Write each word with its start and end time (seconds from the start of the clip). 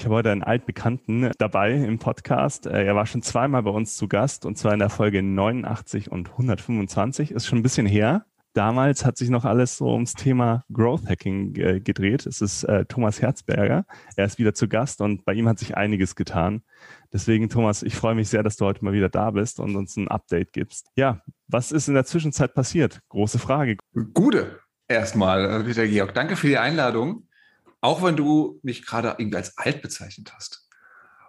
Ich 0.00 0.06
habe 0.06 0.14
heute 0.14 0.30
einen 0.32 0.42
altbekannten 0.42 1.30
dabei 1.36 1.74
im 1.74 1.98
Podcast. 1.98 2.64
Äh, 2.64 2.86
er 2.86 2.94
war 2.94 3.04
schon 3.04 3.20
zweimal 3.20 3.62
bei 3.64 3.70
uns 3.70 3.98
zu 3.98 4.08
Gast 4.08 4.46
und 4.46 4.56
zwar 4.56 4.72
in 4.72 4.78
der 4.78 4.88
Folge 4.88 5.22
89 5.22 6.10
und 6.10 6.30
125. 6.30 7.32
Ist 7.32 7.46
schon 7.46 7.58
ein 7.58 7.62
bisschen 7.62 7.84
her. 7.84 8.24
Damals 8.54 9.04
hat 9.04 9.18
sich 9.18 9.28
noch 9.28 9.44
alles 9.44 9.76
so 9.76 9.92
ums 9.92 10.14
Thema 10.14 10.64
Growth 10.72 11.06
Hacking 11.06 11.54
äh, 11.56 11.80
gedreht. 11.80 12.24
Es 12.24 12.40
ist 12.40 12.64
äh, 12.64 12.86
Thomas 12.86 13.20
Herzberger. 13.20 13.84
Er 14.16 14.24
ist 14.24 14.38
wieder 14.38 14.54
zu 14.54 14.68
Gast 14.68 15.02
und 15.02 15.26
bei 15.26 15.34
ihm 15.34 15.46
hat 15.46 15.58
sich 15.58 15.76
einiges 15.76 16.16
getan. 16.16 16.62
Deswegen, 17.12 17.50
Thomas, 17.50 17.82
ich 17.82 17.94
freue 17.94 18.14
mich 18.14 18.30
sehr, 18.30 18.42
dass 18.42 18.56
du 18.56 18.64
heute 18.64 18.82
mal 18.82 18.94
wieder 18.94 19.10
da 19.10 19.30
bist 19.32 19.60
und 19.60 19.76
uns 19.76 19.98
ein 19.98 20.08
Update 20.08 20.54
gibst. 20.54 20.86
Ja, 20.96 21.20
was 21.46 21.72
ist 21.72 21.88
in 21.88 21.94
der 21.94 22.06
Zwischenzeit 22.06 22.54
passiert? 22.54 23.00
Große 23.10 23.38
Frage. 23.38 23.76
Gute 24.14 24.60
erstmal, 24.88 25.62
Peter 25.62 25.86
Georg. 25.86 26.14
Danke 26.14 26.36
für 26.36 26.46
die 26.46 26.56
Einladung. 26.56 27.26
Auch 27.80 28.02
wenn 28.02 28.16
du 28.16 28.60
mich 28.62 28.84
gerade 28.84 29.14
irgendwie 29.18 29.36
als 29.36 29.56
alt 29.56 29.82
bezeichnet 29.82 30.32
hast. 30.34 30.66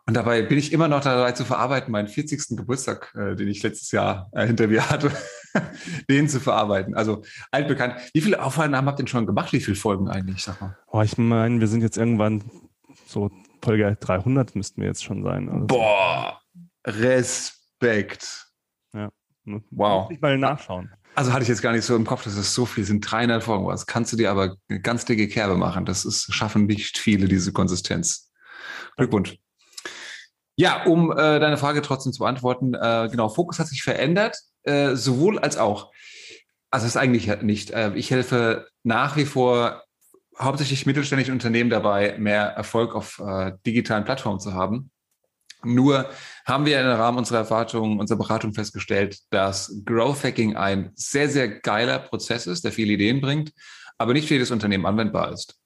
Und 0.08 0.16
dabei 0.16 0.42
bin 0.42 0.58
ich 0.58 0.74
immer 0.74 0.88
noch 0.88 1.02
dabei 1.02 1.32
zu 1.32 1.46
verarbeiten, 1.46 1.92
meinen 1.92 2.08
40. 2.08 2.58
Geburtstag, 2.58 3.14
äh, 3.16 3.36
den 3.36 3.48
ich 3.48 3.62
letztes 3.64 3.92
Jahr 3.92 4.30
äh, 4.34 4.48
hinter 4.48 4.68
mir 4.68 4.90
hatte, 4.90 5.12
den 6.10 6.28
zu 6.28 6.40
verarbeiten. 6.40 6.96
Also 6.96 7.24
altbekannt. 7.52 7.96
Wie 8.14 8.22
viele 8.22 8.42
Aufnahmen 8.42 8.88
habt 8.88 9.00
ihr 9.00 9.04
denn 9.04 9.08
schon 9.08 9.28
gemacht? 9.28 9.54
Wie 9.54 9.62
viele 9.62 9.78
Folgen 9.78 10.10
eigentlich? 10.10 10.44
Sag 10.44 10.60
mal. 10.60 10.78
Oh, 10.88 11.02
ich 11.02 11.18
meine, 11.18 11.60
wir 11.60 11.68
sind 11.68 11.82
jetzt 11.82 11.98
irgendwann 11.98 12.44
so 13.06 13.30
Folge 13.64 13.96
300 14.00 14.56
müssten 14.56 14.82
wir 14.82 14.88
jetzt 14.88 15.04
schon 15.04 15.24
sein. 15.24 15.50
Also 15.50 15.68
Boah, 15.68 16.42
Respekt. 16.86 18.48
Ja. 18.94 19.12
Wow. 19.46 20.04
Muss 20.04 20.12
ich 20.12 20.22
mal 20.22 20.38
nachschauen. 20.38 20.92
Also 21.14 21.34
hatte 21.34 21.44
ich 21.44 21.50
jetzt 21.50 21.62
gar 21.62 21.74
nicht 21.74 21.84
so 21.84 21.96
im 21.96 22.06
Kopf, 22.06 22.24
dass 22.24 22.36
es 22.36 22.56
so 22.56 22.66
viel 22.66 22.86
sind. 22.86 23.02
300 23.02 23.44
Folgen. 23.44 23.66
Was 23.68 23.86
kannst 23.86 24.14
du 24.14 24.18
dir 24.18 24.32
aber 24.32 24.56
eine 24.70 24.80
ganz 24.82 25.06
dicke 25.06 25.28
Kerbe 25.28 25.56
machen? 25.56 25.86
Das 25.86 26.06
ist, 26.06 26.34
schaffen 26.34 26.66
nicht 26.66 26.98
viele, 26.98 27.28
diese 27.28 27.52
Konsistenz. 27.52 28.32
Glückwunsch. 28.96 29.38
Ja, 30.56 30.84
um 30.86 31.12
äh, 31.12 31.40
deine 31.40 31.58
Frage 31.58 31.82
trotzdem 31.82 32.14
zu 32.14 32.20
beantworten, 32.20 32.74
äh, 32.74 33.10
genau, 33.10 33.30
Fokus 33.30 33.60
hat 33.60 33.68
sich 33.68 33.84
verändert, 33.84 34.38
äh, 34.64 34.96
sowohl 34.96 35.40
als 35.40 35.58
auch. 35.58 35.92
Also 36.70 36.86
es 36.86 36.96
ist 36.96 36.98
eigentlich 36.98 37.42
nicht. 37.42 37.72
Äh, 37.72 37.94
ich 37.96 38.12
helfe 38.12 38.68
nach 38.84 39.18
wie 39.18 39.26
vor 39.26 39.84
hauptsächlich 40.40 40.86
mittelständischen 40.86 41.34
Unternehmen 41.34 41.70
dabei, 41.70 42.16
mehr 42.18 42.44
Erfolg 42.44 42.96
auf 42.96 43.20
äh, 43.20 43.54
digitalen 43.66 44.06
Plattformen 44.06 44.40
zu 44.40 44.54
haben. 44.54 44.91
Nur 45.64 46.10
haben 46.46 46.66
wir 46.66 46.80
im 46.80 46.88
Rahmen 46.88 47.18
unserer 47.18 47.40
Erwartungen, 47.40 48.00
unserer 48.00 48.18
Beratung 48.18 48.54
festgestellt, 48.54 49.20
dass 49.30 49.82
Growth 49.86 50.24
Hacking 50.24 50.56
ein 50.56 50.92
sehr, 50.96 51.30
sehr 51.30 51.48
geiler 51.48 52.00
Prozess 52.00 52.48
ist, 52.48 52.64
der 52.64 52.72
viele 52.72 52.94
Ideen 52.94 53.22
bringt, 53.22 53.52
aber 53.98 54.14
nicht 54.14 54.28
für 54.28 54.36
jedes 54.36 54.52
Unternehmen 54.52 54.86
anwendbar 54.86 55.32
ist. 55.32 55.62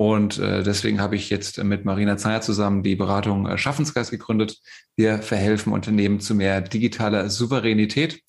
Und 0.00 0.38
äh, 0.38 0.62
deswegen 0.62 0.98
habe 0.98 1.16
ich 1.16 1.28
jetzt 1.28 1.62
mit 1.62 1.84
Marina 1.84 2.16
Zeyer 2.16 2.40
zusammen 2.40 2.82
die 2.82 2.96
Beratung 2.96 3.46
äh, 3.46 3.58
Schaffensgeist 3.58 4.10
gegründet. 4.10 4.56
Wir 4.96 5.20
verhelfen 5.20 5.74
Unternehmen 5.74 6.20
zu 6.20 6.34
mehr 6.34 6.62
digitaler 6.62 7.28
Souveränität. 7.28 8.22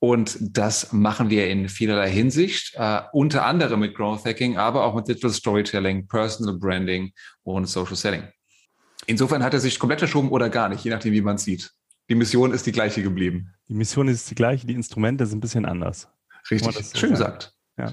Und 0.00 0.36
das 0.40 0.92
machen 0.92 1.30
wir 1.30 1.48
in 1.48 1.68
vielerlei 1.68 2.10
Hinsicht, 2.10 2.74
äh, 2.74 3.02
unter 3.12 3.46
anderem 3.46 3.80
mit 3.80 3.94
Growth 3.94 4.24
Hacking, 4.24 4.58
aber 4.58 4.84
auch 4.84 4.96
mit 4.96 5.06
Digital 5.06 5.30
Storytelling, 5.30 6.08
Personal 6.08 6.58
Branding 6.58 7.12
und 7.44 7.66
Social 7.66 7.96
Selling. 7.96 8.24
Insofern 9.06 9.42
hat 9.42 9.54
er 9.54 9.60
sich 9.60 9.78
komplett 9.78 10.00
verschoben 10.00 10.30
oder 10.30 10.50
gar 10.50 10.68
nicht, 10.68 10.84
je 10.84 10.90
nachdem, 10.90 11.12
wie 11.12 11.20
man 11.20 11.38
sieht. 11.38 11.72
Die 12.08 12.14
Mission 12.14 12.52
ist 12.52 12.66
die 12.66 12.72
gleiche 12.72 13.02
geblieben. 13.02 13.54
Die 13.68 13.74
Mission 13.74 14.08
ist 14.08 14.30
die 14.30 14.34
gleiche, 14.34 14.66
die 14.66 14.74
Instrumente 14.74 15.26
sind 15.26 15.38
ein 15.38 15.40
bisschen 15.40 15.64
anders. 15.64 16.08
Richtig, 16.50 16.76
so 16.76 16.98
schön 16.98 17.10
gesagt. 17.10 17.52
Ja. 17.78 17.92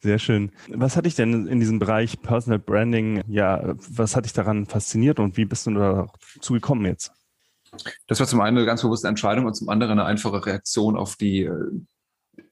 Sehr 0.00 0.18
schön. 0.18 0.52
Was 0.68 0.96
hat 0.96 1.06
dich 1.06 1.14
denn 1.14 1.46
in 1.46 1.60
diesem 1.60 1.78
Bereich 1.78 2.20
Personal 2.20 2.58
Branding, 2.58 3.22
ja, 3.28 3.74
was 3.88 4.16
hat 4.16 4.24
dich 4.24 4.32
daran 4.32 4.66
fasziniert 4.66 5.20
und 5.20 5.36
wie 5.36 5.44
bist 5.44 5.66
du 5.66 5.72
dazu 5.72 6.54
gekommen 6.54 6.84
jetzt? 6.86 7.12
Das 8.06 8.20
war 8.20 8.26
zum 8.26 8.40
einen 8.40 8.56
eine 8.56 8.66
ganz 8.66 8.82
bewusste 8.82 9.08
Entscheidung 9.08 9.46
und 9.46 9.54
zum 9.54 9.68
anderen 9.68 9.98
eine 9.98 10.04
einfache 10.04 10.44
Reaktion 10.44 10.96
auf 10.96 11.16
die, 11.16 11.42
äh, 11.42 11.70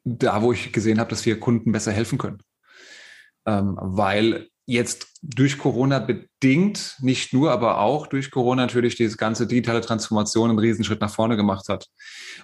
da 0.04 0.42
wo 0.42 0.52
ich 0.52 0.72
gesehen 0.72 1.00
habe, 1.00 1.10
dass 1.10 1.24
wir 1.24 1.40
Kunden 1.40 1.72
besser 1.72 1.92
helfen 1.92 2.18
können. 2.18 2.42
Ähm, 3.46 3.76
weil 3.80 4.48
jetzt 4.66 5.08
durch 5.22 5.58
Corona 5.58 5.98
bedingt, 5.98 6.96
nicht 7.00 7.32
nur, 7.32 7.50
aber 7.50 7.80
auch 7.80 8.06
durch 8.06 8.30
Corona 8.30 8.62
natürlich 8.62 8.96
diese 8.96 9.16
ganze 9.16 9.46
digitale 9.46 9.80
Transformation 9.80 10.50
einen 10.50 10.58
Riesenschritt 10.58 11.00
nach 11.00 11.10
vorne 11.10 11.36
gemacht 11.36 11.68
hat 11.68 11.88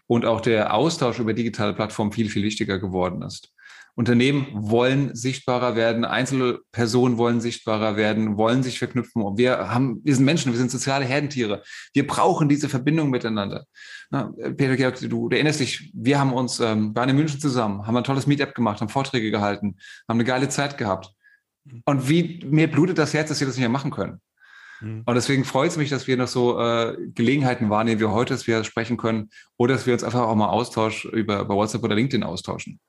und 0.06 0.24
auch 0.24 0.40
der 0.40 0.74
Austausch 0.74 1.18
über 1.18 1.32
digitale 1.32 1.72
Plattformen 1.72 2.12
viel, 2.12 2.28
viel 2.28 2.42
wichtiger 2.42 2.78
geworden 2.78 3.22
ist. 3.22 3.52
Unternehmen 3.96 4.46
wollen 4.52 5.14
sichtbarer 5.14 5.74
werden, 5.76 6.04
einzelne 6.04 6.60
Personen 6.72 7.18
wollen 7.18 7.40
sichtbarer 7.40 7.96
werden, 7.96 8.36
wollen 8.36 8.62
sich 8.62 8.78
verknüpfen. 8.78 9.20
Und 9.22 9.36
wir 9.36 9.70
haben, 9.70 10.00
wir 10.04 10.14
sind 10.14 10.24
Menschen, 10.24 10.52
wir 10.52 10.58
sind 10.58 10.70
soziale 10.70 11.04
Herdentiere. 11.04 11.62
Wir 11.92 12.06
brauchen 12.06 12.48
diese 12.48 12.68
Verbindung 12.68 13.10
miteinander. 13.10 13.66
Na, 14.10 14.32
Peter 14.56 14.76
Georg, 14.76 14.98
du, 15.00 15.28
du 15.28 15.34
erinnerst 15.34 15.60
dich, 15.60 15.90
wir 15.92 16.18
haben 16.18 16.32
uns, 16.32 16.60
ähm, 16.60 16.94
waren 16.94 17.08
in 17.08 17.16
München 17.16 17.40
zusammen, 17.40 17.86
haben 17.86 17.96
ein 17.96 18.04
tolles 18.04 18.26
Meetup 18.26 18.54
gemacht, 18.54 18.80
haben 18.80 18.88
Vorträge 18.88 19.30
gehalten, 19.30 19.76
haben 20.08 20.16
eine 20.16 20.24
geile 20.24 20.48
Zeit 20.48 20.78
gehabt. 20.78 21.12
Und 21.84 22.08
wie 22.08 22.44
mir 22.48 22.70
blutet 22.70 22.98
das 22.98 23.14
Herz, 23.14 23.28
dass 23.28 23.40
wir 23.40 23.46
das 23.46 23.56
nicht 23.56 23.62
mehr 23.62 23.68
machen 23.68 23.90
können. 23.90 24.20
Mhm. 24.80 25.02
Und 25.04 25.14
deswegen 25.14 25.44
freut 25.44 25.70
es 25.70 25.76
mich, 25.76 25.90
dass 25.90 26.06
wir 26.06 26.16
noch 26.16 26.28
so 26.28 26.60
äh, 26.60 26.96
Gelegenheiten 27.14 27.70
wahrnehmen, 27.70 28.00
wie 28.00 28.06
heute, 28.06 28.34
dass 28.34 28.46
wir 28.46 28.64
sprechen 28.64 28.96
können 28.96 29.30
oder 29.56 29.74
dass 29.74 29.86
wir 29.86 29.92
uns 29.92 30.04
einfach 30.04 30.22
auch 30.22 30.34
mal 30.34 30.48
austauschen 30.48 31.10
über, 31.12 31.40
über 31.40 31.54
WhatsApp 31.54 31.82
oder 31.82 31.94
LinkedIn 31.94 32.22
austauschen. 32.22 32.80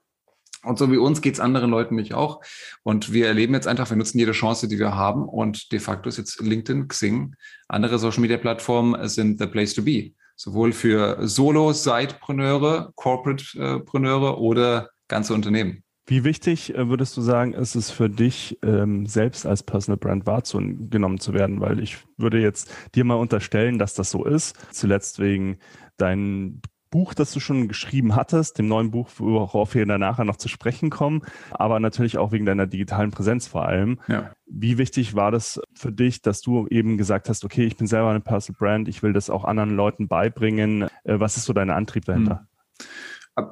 Und 0.63 0.77
so 0.77 0.91
wie 0.91 0.97
uns 0.97 1.21
geht 1.21 1.33
es 1.33 1.39
anderen 1.39 1.71
Leuten 1.71 1.95
nicht 1.95 2.13
auch. 2.13 2.41
Und 2.83 3.11
wir 3.11 3.27
erleben 3.27 3.53
jetzt 3.55 3.67
einfach, 3.67 3.89
wir 3.89 3.97
nutzen 3.97 4.19
jede 4.19 4.31
Chance, 4.31 4.67
die 4.67 4.77
wir 4.77 4.95
haben. 4.95 5.27
Und 5.27 5.71
de 5.71 5.79
facto 5.79 6.07
ist 6.07 6.17
jetzt 6.17 6.39
LinkedIn, 6.39 6.87
Xing, 6.87 7.35
andere 7.67 7.97
Social-Media-Plattformen 7.97 9.07
sind 9.07 9.39
the 9.39 9.47
place 9.47 9.73
to 9.73 9.81
be. 9.81 10.11
Sowohl 10.35 10.71
für 10.71 11.27
Solo-Sidepreneure, 11.27 12.91
Corporate-Preneure 12.95 14.39
oder 14.39 14.89
ganze 15.07 15.33
Unternehmen. 15.33 15.83
Wie 16.06 16.23
wichtig 16.23 16.75
äh, 16.75 16.89
würdest 16.89 17.16
du 17.16 17.22
sagen, 17.22 17.53
ist 17.53 17.75
es 17.75 17.91
für 17.91 18.09
dich, 18.09 18.57
ähm, 18.63 19.06
selbst 19.06 19.45
als 19.45 19.63
Personal 19.63 19.97
Brand 19.97 20.25
wahrgenommen 20.25 21.19
zu 21.19 21.34
werden? 21.34 21.62
Weil 21.62 21.79
ich 21.79 21.97
würde 22.17 22.39
jetzt 22.39 22.73
dir 22.95 23.03
mal 23.03 23.16
unterstellen, 23.16 23.79
dass 23.79 23.94
das 23.94 24.11
so 24.11 24.25
ist. 24.25 24.56
Zuletzt 24.72 25.19
wegen 25.19 25.57
deinem 25.97 26.61
Buch, 26.91 27.13
das 27.13 27.31
du 27.31 27.40
schon 27.40 27.69
geschrieben 27.69 28.16
hattest, 28.16 28.57
dem 28.57 28.67
neuen 28.67 28.91
Buch, 28.91 29.09
worauf 29.17 29.73
wir 29.73 29.85
nachher 29.85 30.25
noch 30.25 30.35
zu 30.35 30.50
sprechen 30.50 30.90
kommen, 30.90 31.22
aber 31.51 31.79
natürlich 31.79 32.17
auch 32.17 32.34
wegen 32.34 32.45
deiner 32.45 32.67
digitalen 32.67 33.11
Präsenz 33.11 33.47
vor 33.47 33.66
allem. 33.66 34.00
Ja. 34.09 34.31
Wie 34.45 34.78
wichtig 34.78 35.16
war 35.16 35.31
das 35.31 35.61
für 35.73 35.94
dich, 35.94 36.22
dass 36.22 36.41
du 36.41 36.67
eben 36.67 36.97
gesagt 36.97 37.29
hast, 37.29 37.45
okay, 37.45 37.63
ich 37.63 37.78
bin 37.78 37.88
selber 37.88 38.09
eine 38.09 38.19
Personal 38.19 38.57
Brand, 38.59 38.90
ich 38.90 39.01
will 39.01 39.13
das 39.13 39.29
auch 39.29 39.45
anderen 39.45 39.72
Leuten 39.72 40.09
beibringen. 40.09 40.84
Äh, 41.06 41.19
was 41.19 41.38
ist 41.38 41.45
so 41.45 41.53
dein 41.53 41.69
Antrieb 41.69 42.03
dahinter? 42.03 42.40
Hm. 42.40 42.88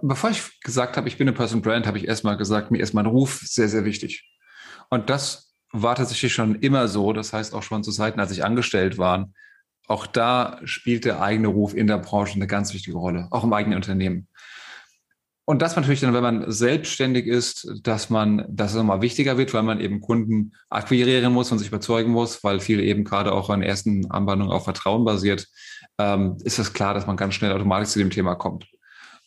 Bevor 0.01 0.29
ich 0.29 0.59
gesagt 0.61 0.97
habe, 0.97 1.07
ich 1.07 1.17
bin 1.17 1.27
eine 1.27 1.35
Person 1.35 1.61
Brand, 1.61 1.87
habe 1.87 1.97
ich 1.97 2.07
erstmal 2.07 2.37
gesagt, 2.37 2.69
mir 2.69 2.79
ist 2.79 2.93
mein 2.93 3.05
Ruf 3.05 3.41
sehr, 3.43 3.69
sehr 3.69 3.85
wichtig. 3.85 4.29
Und 4.89 5.09
das 5.09 5.53
war 5.71 5.95
tatsächlich 5.95 6.33
schon 6.33 6.55
immer 6.55 6.87
so. 6.87 7.13
Das 7.13 7.33
heißt 7.33 7.53
auch 7.53 7.63
schon 7.63 7.83
zu 7.83 7.91
Zeiten, 7.91 8.19
als 8.19 8.31
ich 8.31 8.43
angestellt 8.43 8.97
war. 8.97 9.29
Auch 9.87 10.05
da 10.05 10.59
spielt 10.65 11.05
der 11.05 11.21
eigene 11.21 11.47
Ruf 11.47 11.73
in 11.73 11.87
der 11.87 11.97
Branche 11.97 12.35
eine 12.35 12.47
ganz 12.47 12.73
wichtige 12.73 12.97
Rolle, 12.97 13.27
auch 13.31 13.43
im 13.43 13.53
eigenen 13.53 13.77
Unternehmen. 13.77 14.27
Und 15.45 15.63
das 15.63 15.75
natürlich 15.75 16.01
dann, 16.01 16.13
wenn 16.13 16.21
man 16.21 16.51
selbstständig 16.51 17.25
ist, 17.25 17.67
dass 17.81 18.11
man, 18.11 18.45
dass 18.49 18.69
es 18.69 18.77
nochmal 18.77 19.01
wichtiger 19.01 19.35
wird, 19.39 19.51
weil 19.55 19.63
man 19.63 19.79
eben 19.79 19.99
Kunden 19.99 20.51
akquirieren 20.69 21.33
muss 21.33 21.51
und 21.51 21.57
sich 21.57 21.69
überzeugen 21.69 22.11
muss, 22.11 22.43
weil 22.43 22.59
viel 22.59 22.79
eben 22.81 23.03
gerade 23.03 23.31
auch 23.31 23.49
an 23.49 23.63
ersten 23.63 24.11
Anwandlungen 24.11 24.53
auf 24.53 24.65
Vertrauen 24.65 25.05
basiert, 25.05 25.47
ähm, 25.97 26.37
ist 26.43 26.59
es 26.59 26.73
klar, 26.73 26.93
dass 26.93 27.07
man 27.07 27.17
ganz 27.17 27.33
schnell 27.33 27.51
automatisch 27.51 27.89
zu 27.89 27.97
dem 27.97 28.11
Thema 28.11 28.35
kommt. 28.35 28.67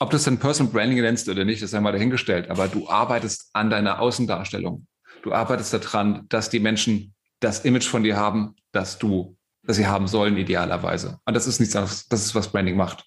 Ob 0.02 0.10
das 0.10 0.24
dann 0.24 0.38
Personal 0.38 0.72
Branding 0.72 1.00
nennst 1.00 1.28
oder 1.28 1.44
nicht, 1.44 1.62
ist 1.62 1.74
einmal 1.74 1.92
dahingestellt. 1.92 2.50
Aber 2.50 2.66
du 2.66 2.88
arbeitest 2.88 3.50
an 3.52 3.70
deiner 3.70 4.00
Außendarstellung. 4.00 4.88
Du 5.22 5.32
arbeitest 5.32 5.72
daran, 5.74 6.26
dass 6.28 6.50
die 6.50 6.58
Menschen 6.58 7.14
das 7.38 7.64
Image 7.64 7.86
von 7.86 8.02
dir 8.02 8.16
haben, 8.16 8.56
dass 8.72 8.98
du, 8.98 9.36
dass 9.62 9.76
sie 9.76 9.86
haben 9.86 10.08
sollen, 10.08 10.36
idealerweise. 10.36 11.20
Und 11.24 11.34
das 11.34 11.46
ist 11.46 11.60
nichts 11.60 11.76
anderes. 11.76 12.08
Das 12.08 12.26
ist, 12.26 12.34
was 12.34 12.48
Branding 12.50 12.76
macht. 12.76 13.04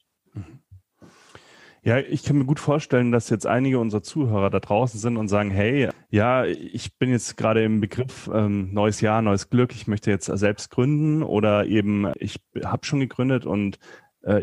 Ja, 1.84 2.00
ich 2.00 2.24
kann 2.24 2.38
mir 2.38 2.46
gut 2.46 2.62
vorstellen, 2.62 3.12
dass 3.12 3.30
jetzt 3.30 3.46
einige 3.46 3.78
unserer 3.78 4.02
Zuhörer 4.02 4.50
da 4.50 4.62
draußen 4.62 4.98
sind 4.98 5.18
und 5.18 5.28
sagen, 5.28 5.52
hey, 5.52 5.90
ja, 6.10 6.46
ich 6.46 6.98
bin 6.98 7.12
jetzt 7.12 7.36
gerade 7.36 7.62
im 7.62 7.82
Begriff 7.82 8.30
ähm, 8.34 8.74
neues 8.74 9.02
Jahr, 9.02 9.22
neues 9.22 9.50
Glück, 9.50 9.74
ich 9.76 9.86
möchte 9.86 10.12
jetzt 10.12 10.26
selbst 10.26 10.72
gründen 10.72 11.24
oder 11.24 11.66
eben 11.68 12.12
ich 12.20 12.40
habe 12.64 12.86
schon 12.86 13.02
gegründet 13.02 13.46
und 13.46 13.80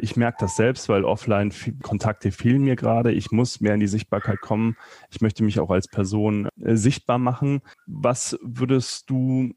ich 0.01 0.17
merke 0.17 0.39
das 0.41 0.57
selbst, 0.57 0.89
weil 0.89 1.05
offline 1.05 1.53
Kontakte 1.83 2.33
fehlen 2.33 2.63
mir 2.63 2.77
gerade. 2.77 3.13
Ich 3.13 3.31
muss 3.31 3.61
mehr 3.61 3.75
in 3.75 3.81
die 3.81 3.89
Sichtbarkeit 3.89 4.41
kommen. 4.41 4.77
Ich 5.11 5.21
möchte 5.21 5.43
mich 5.43 5.61
auch 5.61 5.71
als 5.71 5.89
Person 5.89 6.49
äh, 6.61 6.77
sichtbar 6.77 7.19
machen. 7.19 7.61
Was 7.87 8.39
würdest 8.43 9.11
du 9.11 9.53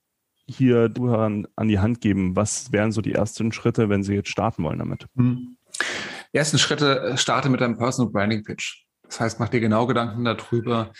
hier 0.47 0.91
an 0.97 1.67
die 1.67 1.79
Hand 1.79 2.01
geben? 2.01 2.35
Was 2.35 2.71
wären 2.71 2.91
so 2.91 3.01
die 3.01 3.13
ersten 3.13 3.51
Schritte, 3.51 3.89
wenn 3.89 4.03
sie 4.03 4.13
jetzt 4.13 4.29
starten 4.29 4.63
wollen 4.63 4.79
damit? 4.79 5.07
Hm 5.15 5.57
ersten 6.35 6.59
Schritte 6.59 7.01
äh, 7.01 7.17
starte 7.17 7.49
mit 7.49 7.61
deinem 7.61 7.77
Personal 7.77 8.11
Branding 8.11 8.43
Pitch. 8.43 8.83
Das 9.03 9.19
heißt, 9.19 9.39
mach 9.39 9.49
dir 9.49 9.59
genau 9.59 9.87
Gedanken 9.87 10.25
darüber, 10.25 10.91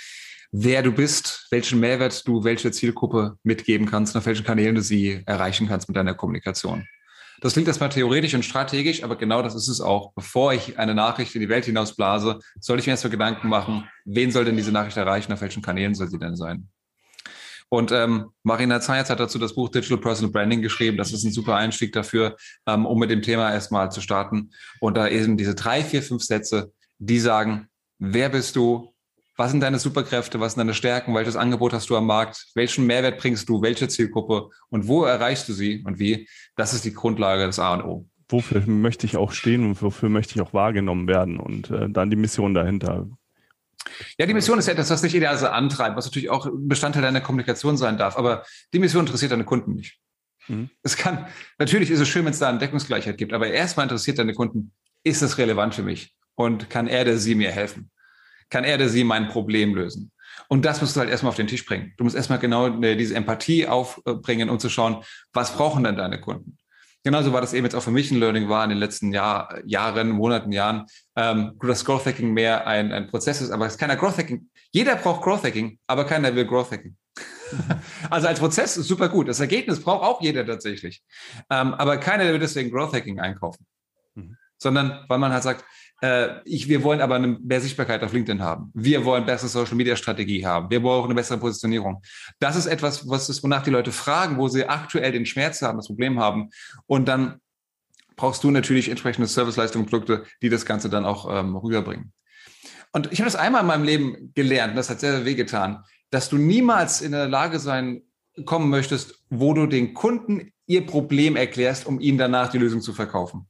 wer 0.51 0.81
du 0.81 0.91
bist, 0.91 1.47
welchen 1.51 1.79
Mehrwert 1.79 2.27
du 2.27 2.43
welche 2.43 2.71
Zielgruppe 2.71 3.37
mitgeben 3.43 3.87
kannst 3.87 4.15
und 4.15 4.19
auf 4.19 4.25
welchen 4.25 4.45
Kanälen 4.45 4.75
du 4.75 4.81
sie 4.81 5.21
erreichen 5.25 5.67
kannst 5.67 5.87
mit 5.87 5.97
deiner 5.97 6.13
Kommunikation. 6.13 6.87
Das 7.41 7.53
klingt 7.53 7.67
erstmal 7.67 7.89
theoretisch 7.89 8.33
und 8.33 8.43
strategisch, 8.43 9.03
aber 9.03 9.15
genau 9.17 9.41
das 9.41 9.55
ist 9.55 9.67
es 9.67 9.81
auch. 9.81 10.13
Bevor 10.13 10.53
ich 10.53 10.79
eine 10.79 10.95
Nachricht 10.95 11.35
in 11.35 11.41
die 11.41 11.49
Welt 11.49 11.65
hinausblase, 11.65 12.39
soll 12.59 12.79
ich 12.79 12.85
mir 12.85 12.91
erstmal 12.91 13.11
Gedanken 13.11 13.49
machen, 13.49 13.87
wen 14.05 14.31
soll 14.31 14.45
denn 14.45 14.57
diese 14.57 14.71
Nachricht 14.71 14.97
erreichen, 14.97 15.33
auf 15.33 15.41
welchen 15.41 15.61
Kanälen 15.61 15.95
soll 15.95 16.07
sie 16.07 16.19
denn 16.19 16.35
sein? 16.35 16.69
Und 17.69 17.91
ähm, 17.91 18.27
Marina 18.43 18.79
Zayatz 18.79 19.09
hat 19.09 19.19
dazu 19.19 19.39
das 19.39 19.55
Buch 19.55 19.69
Digital 19.69 19.97
Personal 19.97 20.31
Branding 20.31 20.61
geschrieben. 20.61 20.97
Das 20.97 21.11
ist 21.11 21.23
ein 21.23 21.31
super 21.31 21.55
Einstieg 21.55 21.93
dafür, 21.93 22.37
ähm, 22.67 22.85
um 22.85 22.99
mit 22.99 23.09
dem 23.09 23.21
Thema 23.21 23.51
erstmal 23.51 23.91
zu 23.91 24.01
starten. 24.01 24.51
Und 24.79 24.95
da 24.95 25.07
eben 25.07 25.35
diese 25.35 25.55
drei, 25.55 25.83
vier, 25.83 26.03
fünf 26.03 26.23
Sätze, 26.23 26.71
die 26.99 27.19
sagen, 27.19 27.67
wer 27.99 28.29
bist 28.29 28.55
du? 28.55 28.94
Was 29.37 29.51
sind 29.51 29.59
deine 29.59 29.79
Superkräfte? 29.79 30.39
Was 30.39 30.53
sind 30.53 30.61
deine 30.61 30.73
Stärken? 30.73 31.13
Welches 31.13 31.35
Angebot 31.35 31.73
hast 31.73 31.89
du 31.89 31.97
am 31.97 32.05
Markt? 32.05 32.47
Welchen 32.55 32.85
Mehrwert 32.85 33.19
bringst 33.19 33.49
du? 33.49 33.61
Welche 33.61 33.87
Zielgruppe? 33.87 34.49
Und 34.69 34.87
wo 34.87 35.03
erreichst 35.03 35.49
du 35.49 35.53
sie? 35.53 35.83
Und 35.83 35.99
wie? 35.99 36.27
Das 36.55 36.73
ist 36.73 36.85
die 36.85 36.93
Grundlage 36.93 37.45
des 37.45 37.59
A 37.59 37.73
und 37.73 37.83
O. 37.83 38.07
Wofür 38.29 38.65
möchte 38.65 39.05
ich 39.05 39.17
auch 39.17 39.33
stehen 39.33 39.65
und 39.65 39.81
wofür 39.81 40.09
möchte 40.09 40.35
ich 40.35 40.41
auch 40.41 40.53
wahrgenommen 40.53 41.07
werden? 41.07 41.37
Und 41.37 41.69
äh, 41.69 41.89
dann 41.89 42.09
die 42.09 42.15
Mission 42.15 42.53
dahinter. 42.53 43.07
Ja, 44.17 44.25
die 44.25 44.33
Mission 44.33 44.57
ist 44.57 44.67
ja 44.67 44.73
etwas, 44.73 44.89
was 44.89 45.01
dich 45.01 45.13
ideal 45.13 45.37
so 45.37 45.47
antreibt, 45.47 45.97
was 45.97 46.05
natürlich 46.05 46.29
auch 46.29 46.49
Bestandteil 46.53 47.03
deiner 47.03 47.21
Kommunikation 47.21 47.77
sein 47.77 47.97
darf. 47.97 48.17
Aber 48.17 48.43
die 48.73 48.79
Mission 48.79 49.05
interessiert 49.05 49.31
deine 49.31 49.43
Kunden 49.43 49.75
nicht. 49.75 49.99
Mhm. 50.47 50.69
Es 50.81 50.95
kann, 50.95 51.27
natürlich 51.59 51.91
ist 51.91 51.99
es 51.99 52.07
schön, 52.07 52.25
wenn 52.25 52.31
es 52.31 52.39
da 52.39 52.49
eine 52.49 52.59
Deckungsgleichheit 52.59 53.17
gibt, 53.17 53.33
aber 53.33 53.47
erstmal 53.47 53.83
interessiert 53.83 54.17
deine 54.17 54.33
Kunden, 54.33 54.71
ist 55.03 55.21
es 55.21 55.37
relevant 55.37 55.75
für 55.75 55.83
mich? 55.83 56.15
Und 56.35 56.69
kann 56.69 56.87
er 56.87 57.01
oder 57.01 57.17
sie 57.17 57.35
mir 57.35 57.51
helfen? 57.51 57.91
Kann 58.49 58.63
er 58.63 58.75
oder 58.75 58.89
sie 58.89 59.03
mein 59.03 59.29
Problem 59.29 59.75
lösen? 59.75 60.11
Und 60.47 60.65
das 60.65 60.81
musst 60.81 60.95
du 60.95 60.99
halt 60.99 61.09
erstmal 61.09 61.29
auf 61.29 61.35
den 61.35 61.47
Tisch 61.47 61.65
bringen. 61.65 61.93
Du 61.97 62.03
musst 62.03 62.15
erstmal 62.15 62.39
genau 62.39 62.67
äh, 62.81 62.95
diese 62.95 63.15
Empathie 63.15 63.67
aufbringen, 63.67 64.49
um 64.49 64.59
zu 64.59 64.69
schauen, 64.69 65.03
was 65.33 65.55
brauchen 65.55 65.83
denn 65.83 65.95
deine 65.95 66.19
Kunden? 66.19 66.57
Genauso 67.03 67.33
war 67.33 67.41
das 67.41 67.53
eben 67.53 67.65
jetzt 67.65 67.75
auch 67.75 67.83
für 67.83 67.91
mich 67.91 68.09
ein 68.09 68.19
Learning 68.19 68.49
war 68.49 68.63
in 68.63 68.71
den 68.71 68.79
letzten 68.79 69.13
Jahr, 69.13 69.59
Jahren, 69.63 70.09
Monaten, 70.09 70.51
Jahren, 70.51 70.87
ähm, 71.15 71.57
dass 71.61 71.85
Growth 71.85 72.07
Hacking 72.07 72.33
mehr 72.33 72.65
ein, 72.65 72.91
ein 72.91 73.07
Prozess 73.07 73.41
ist, 73.41 73.51
aber 73.51 73.67
es 73.67 73.73
ist 73.73 73.79
keiner 73.79 73.95
Growth 73.95 74.17
Hacking. 74.17 74.49
Jeder 74.71 74.95
braucht 74.95 75.21
Growth 75.21 75.43
Hacking, 75.43 75.77
aber 75.85 76.05
keiner 76.05 76.35
will 76.35 76.45
Growth 76.45 76.71
Hacking. 76.71 76.95
also 78.09 78.27
als 78.27 78.39
Prozess 78.39 78.75
ist 78.75 78.87
super 78.87 79.09
gut. 79.09 79.27
Das 79.27 79.39
Ergebnis 79.39 79.79
braucht 79.81 80.03
auch 80.03 80.19
jeder 80.21 80.47
tatsächlich. 80.47 81.03
Ähm, 81.51 81.75
aber 81.75 81.97
keiner 81.97 82.23
will 82.25 82.39
deswegen 82.39 82.71
Growth 82.71 82.93
Hacking 82.93 83.19
einkaufen. 83.19 83.67
Mhm. 84.15 84.37
Sondern 84.57 85.05
weil 85.07 85.19
man 85.19 85.31
halt 85.31 85.43
sagt, 85.43 85.63
äh, 86.01 86.41
ich, 86.45 86.67
wir 86.67 86.83
wollen 86.83 87.01
aber 87.01 87.15
eine 87.15 87.27
mehr 87.27 87.61
Sichtbarkeit 87.61 88.03
auf 88.03 88.13
LinkedIn 88.13 88.41
haben. 88.41 88.71
Wir 88.73 89.05
wollen 89.05 89.25
bessere 89.25 89.49
Social 89.49 89.75
Media 89.75 89.95
Strategie 89.95 90.45
haben. 90.45 90.69
Wir 90.69 90.81
brauchen 90.81 91.05
eine 91.05 91.15
bessere 91.15 91.37
Positionierung. 91.37 92.01
Das 92.39 92.55
ist 92.55 92.65
etwas, 92.65 93.07
was 93.07 93.29
ist, 93.29 93.43
wonach 93.43 93.63
die 93.63 93.69
Leute 93.69 93.91
fragen, 93.91 94.37
wo 94.37 94.47
sie 94.47 94.67
aktuell 94.67 95.11
den 95.11 95.25
Schmerz 95.25 95.61
haben, 95.61 95.77
das 95.77 95.87
Problem 95.87 96.19
haben. 96.19 96.49
Und 96.85 97.07
dann 97.07 97.39
brauchst 98.15 98.43
du 98.43 98.51
natürlich 98.51 98.89
entsprechende 98.89 99.27
Serviceleistungen, 99.27 99.87
Produkte, 99.87 100.25
die 100.41 100.49
das 100.49 100.65
Ganze 100.65 100.89
dann 100.89 101.05
auch 101.05 101.29
ähm, 101.31 101.55
rüberbringen. 101.55 102.11
Und 102.91 103.11
ich 103.11 103.19
habe 103.19 103.29
das 103.29 103.35
einmal 103.35 103.61
in 103.61 103.67
meinem 103.67 103.83
Leben 103.83 104.31
gelernt, 104.35 104.71
und 104.71 104.77
das 104.77 104.89
hat 104.89 105.01
sehr, 105.01 105.17
sehr 105.17 105.25
wehgetan, 105.25 105.83
dass 106.11 106.29
du 106.29 106.37
niemals 106.37 107.01
in 107.01 107.11
der 107.11 107.27
Lage 107.27 107.59
sein 107.59 108.03
kommen 108.45 108.69
möchtest, 108.69 109.23
wo 109.29 109.53
du 109.53 109.65
den 109.65 109.93
Kunden 109.93 110.51
ihr 110.65 110.85
Problem 110.85 111.35
erklärst, 111.35 111.85
um 111.85 111.99
ihnen 111.99 112.17
danach 112.17 112.49
die 112.49 112.57
Lösung 112.57 112.81
zu 112.81 112.93
verkaufen 112.93 113.47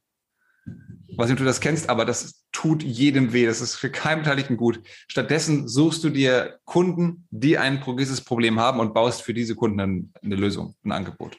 weiß 1.18 1.28
nicht, 1.28 1.34
ob 1.34 1.40
du 1.40 1.46
das 1.46 1.62
kennst, 1.62 1.90
aber 1.90 2.06
das 2.06 2.46
tut 2.52 2.84
jedem 2.84 3.34
weh. 3.34 3.46
Das 3.46 3.62
ist 3.62 3.76
für 3.76 3.90
keinen 3.90 4.24
Beteiligten 4.24 4.58
gut. 4.58 4.82
Stattdessen 5.08 5.68
suchst 5.68 6.04
du 6.04 6.10
dir 6.10 6.60
Kunden, 6.66 7.28
die 7.32 7.58
ein 7.58 7.82
gewisses 7.82 8.22
Problem 8.22 8.60
haben 8.60 8.80
und 8.80 8.94
baust 8.94 9.22
für 9.22 9.34
diese 9.34 9.56
Kunden 9.56 10.12
eine 10.22 10.36
Lösung, 10.36 10.76
ein 10.84 10.92
Angebot. 10.92 11.38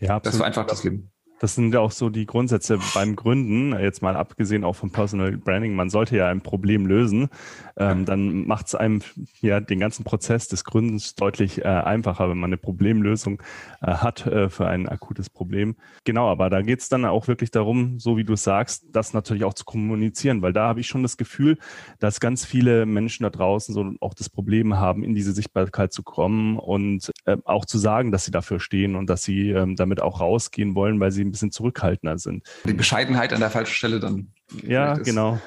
Ja, 0.00 0.16
absolut. 0.16 0.26
Das 0.26 0.38
war 0.40 0.46
einfach 0.46 0.66
das 0.66 0.84
Leben. 0.84 1.10
Das 1.44 1.56
sind 1.56 1.74
ja 1.74 1.80
auch 1.80 1.90
so 1.90 2.08
die 2.08 2.24
Grundsätze 2.24 2.78
beim 2.94 3.16
Gründen, 3.16 3.78
jetzt 3.78 4.00
mal 4.00 4.16
abgesehen 4.16 4.64
auch 4.64 4.76
vom 4.76 4.90
Personal 4.90 5.36
Branding. 5.36 5.74
Man 5.74 5.90
sollte 5.90 6.16
ja 6.16 6.28
ein 6.28 6.40
Problem 6.40 6.86
lösen. 6.86 7.28
Ähm, 7.76 8.06
dann 8.06 8.46
macht 8.46 8.68
es 8.68 8.74
einem 8.74 9.02
ja 9.42 9.60
den 9.60 9.78
ganzen 9.78 10.04
Prozess 10.04 10.48
des 10.48 10.64
Gründens 10.64 11.16
deutlich 11.16 11.62
äh, 11.62 11.64
einfacher, 11.64 12.30
wenn 12.30 12.38
man 12.38 12.48
eine 12.48 12.56
Problemlösung 12.56 13.42
äh, 13.82 13.92
hat 13.92 14.26
äh, 14.26 14.48
für 14.48 14.68
ein 14.68 14.88
akutes 14.88 15.28
Problem. 15.28 15.76
Genau, 16.04 16.30
aber 16.30 16.48
da 16.48 16.62
geht 16.62 16.80
es 16.80 16.88
dann 16.88 17.04
auch 17.04 17.28
wirklich 17.28 17.50
darum, 17.50 17.98
so 17.98 18.16
wie 18.16 18.24
du 18.24 18.36
sagst, 18.36 18.86
das 18.92 19.12
natürlich 19.12 19.44
auch 19.44 19.52
zu 19.52 19.66
kommunizieren, 19.66 20.40
weil 20.40 20.54
da 20.54 20.68
habe 20.68 20.80
ich 20.80 20.86
schon 20.86 21.02
das 21.02 21.18
Gefühl, 21.18 21.58
dass 21.98 22.20
ganz 22.20 22.46
viele 22.46 22.86
Menschen 22.86 23.24
da 23.24 23.28
draußen 23.28 23.74
so 23.74 23.92
auch 24.00 24.14
das 24.14 24.30
Problem 24.30 24.78
haben, 24.78 25.04
in 25.04 25.14
diese 25.14 25.32
Sichtbarkeit 25.32 25.92
zu 25.92 26.02
kommen 26.02 26.58
und 26.58 27.10
äh, 27.26 27.36
auch 27.44 27.64
zu 27.64 27.78
sagen, 27.78 28.12
dass 28.12 28.24
sie 28.24 28.30
dafür 28.30 28.60
stehen 28.60 28.96
und 28.96 29.08
dass 29.08 29.22
sie 29.22 29.50
ähm, 29.50 29.76
damit 29.76 30.00
auch 30.00 30.20
rausgehen 30.20 30.74
wollen, 30.74 31.00
weil 31.00 31.10
sie 31.10 31.24
bisschen 31.24 31.50
zurückhaltender 31.50 32.18
sind. 32.18 32.44
Die 32.64 32.74
Bescheidenheit 32.74 33.32
an 33.32 33.40
der 33.40 33.50
falschen 33.50 33.74
Stelle 33.74 34.00
dann. 34.00 34.32
Ja, 34.62 34.94
genau. 34.94 35.40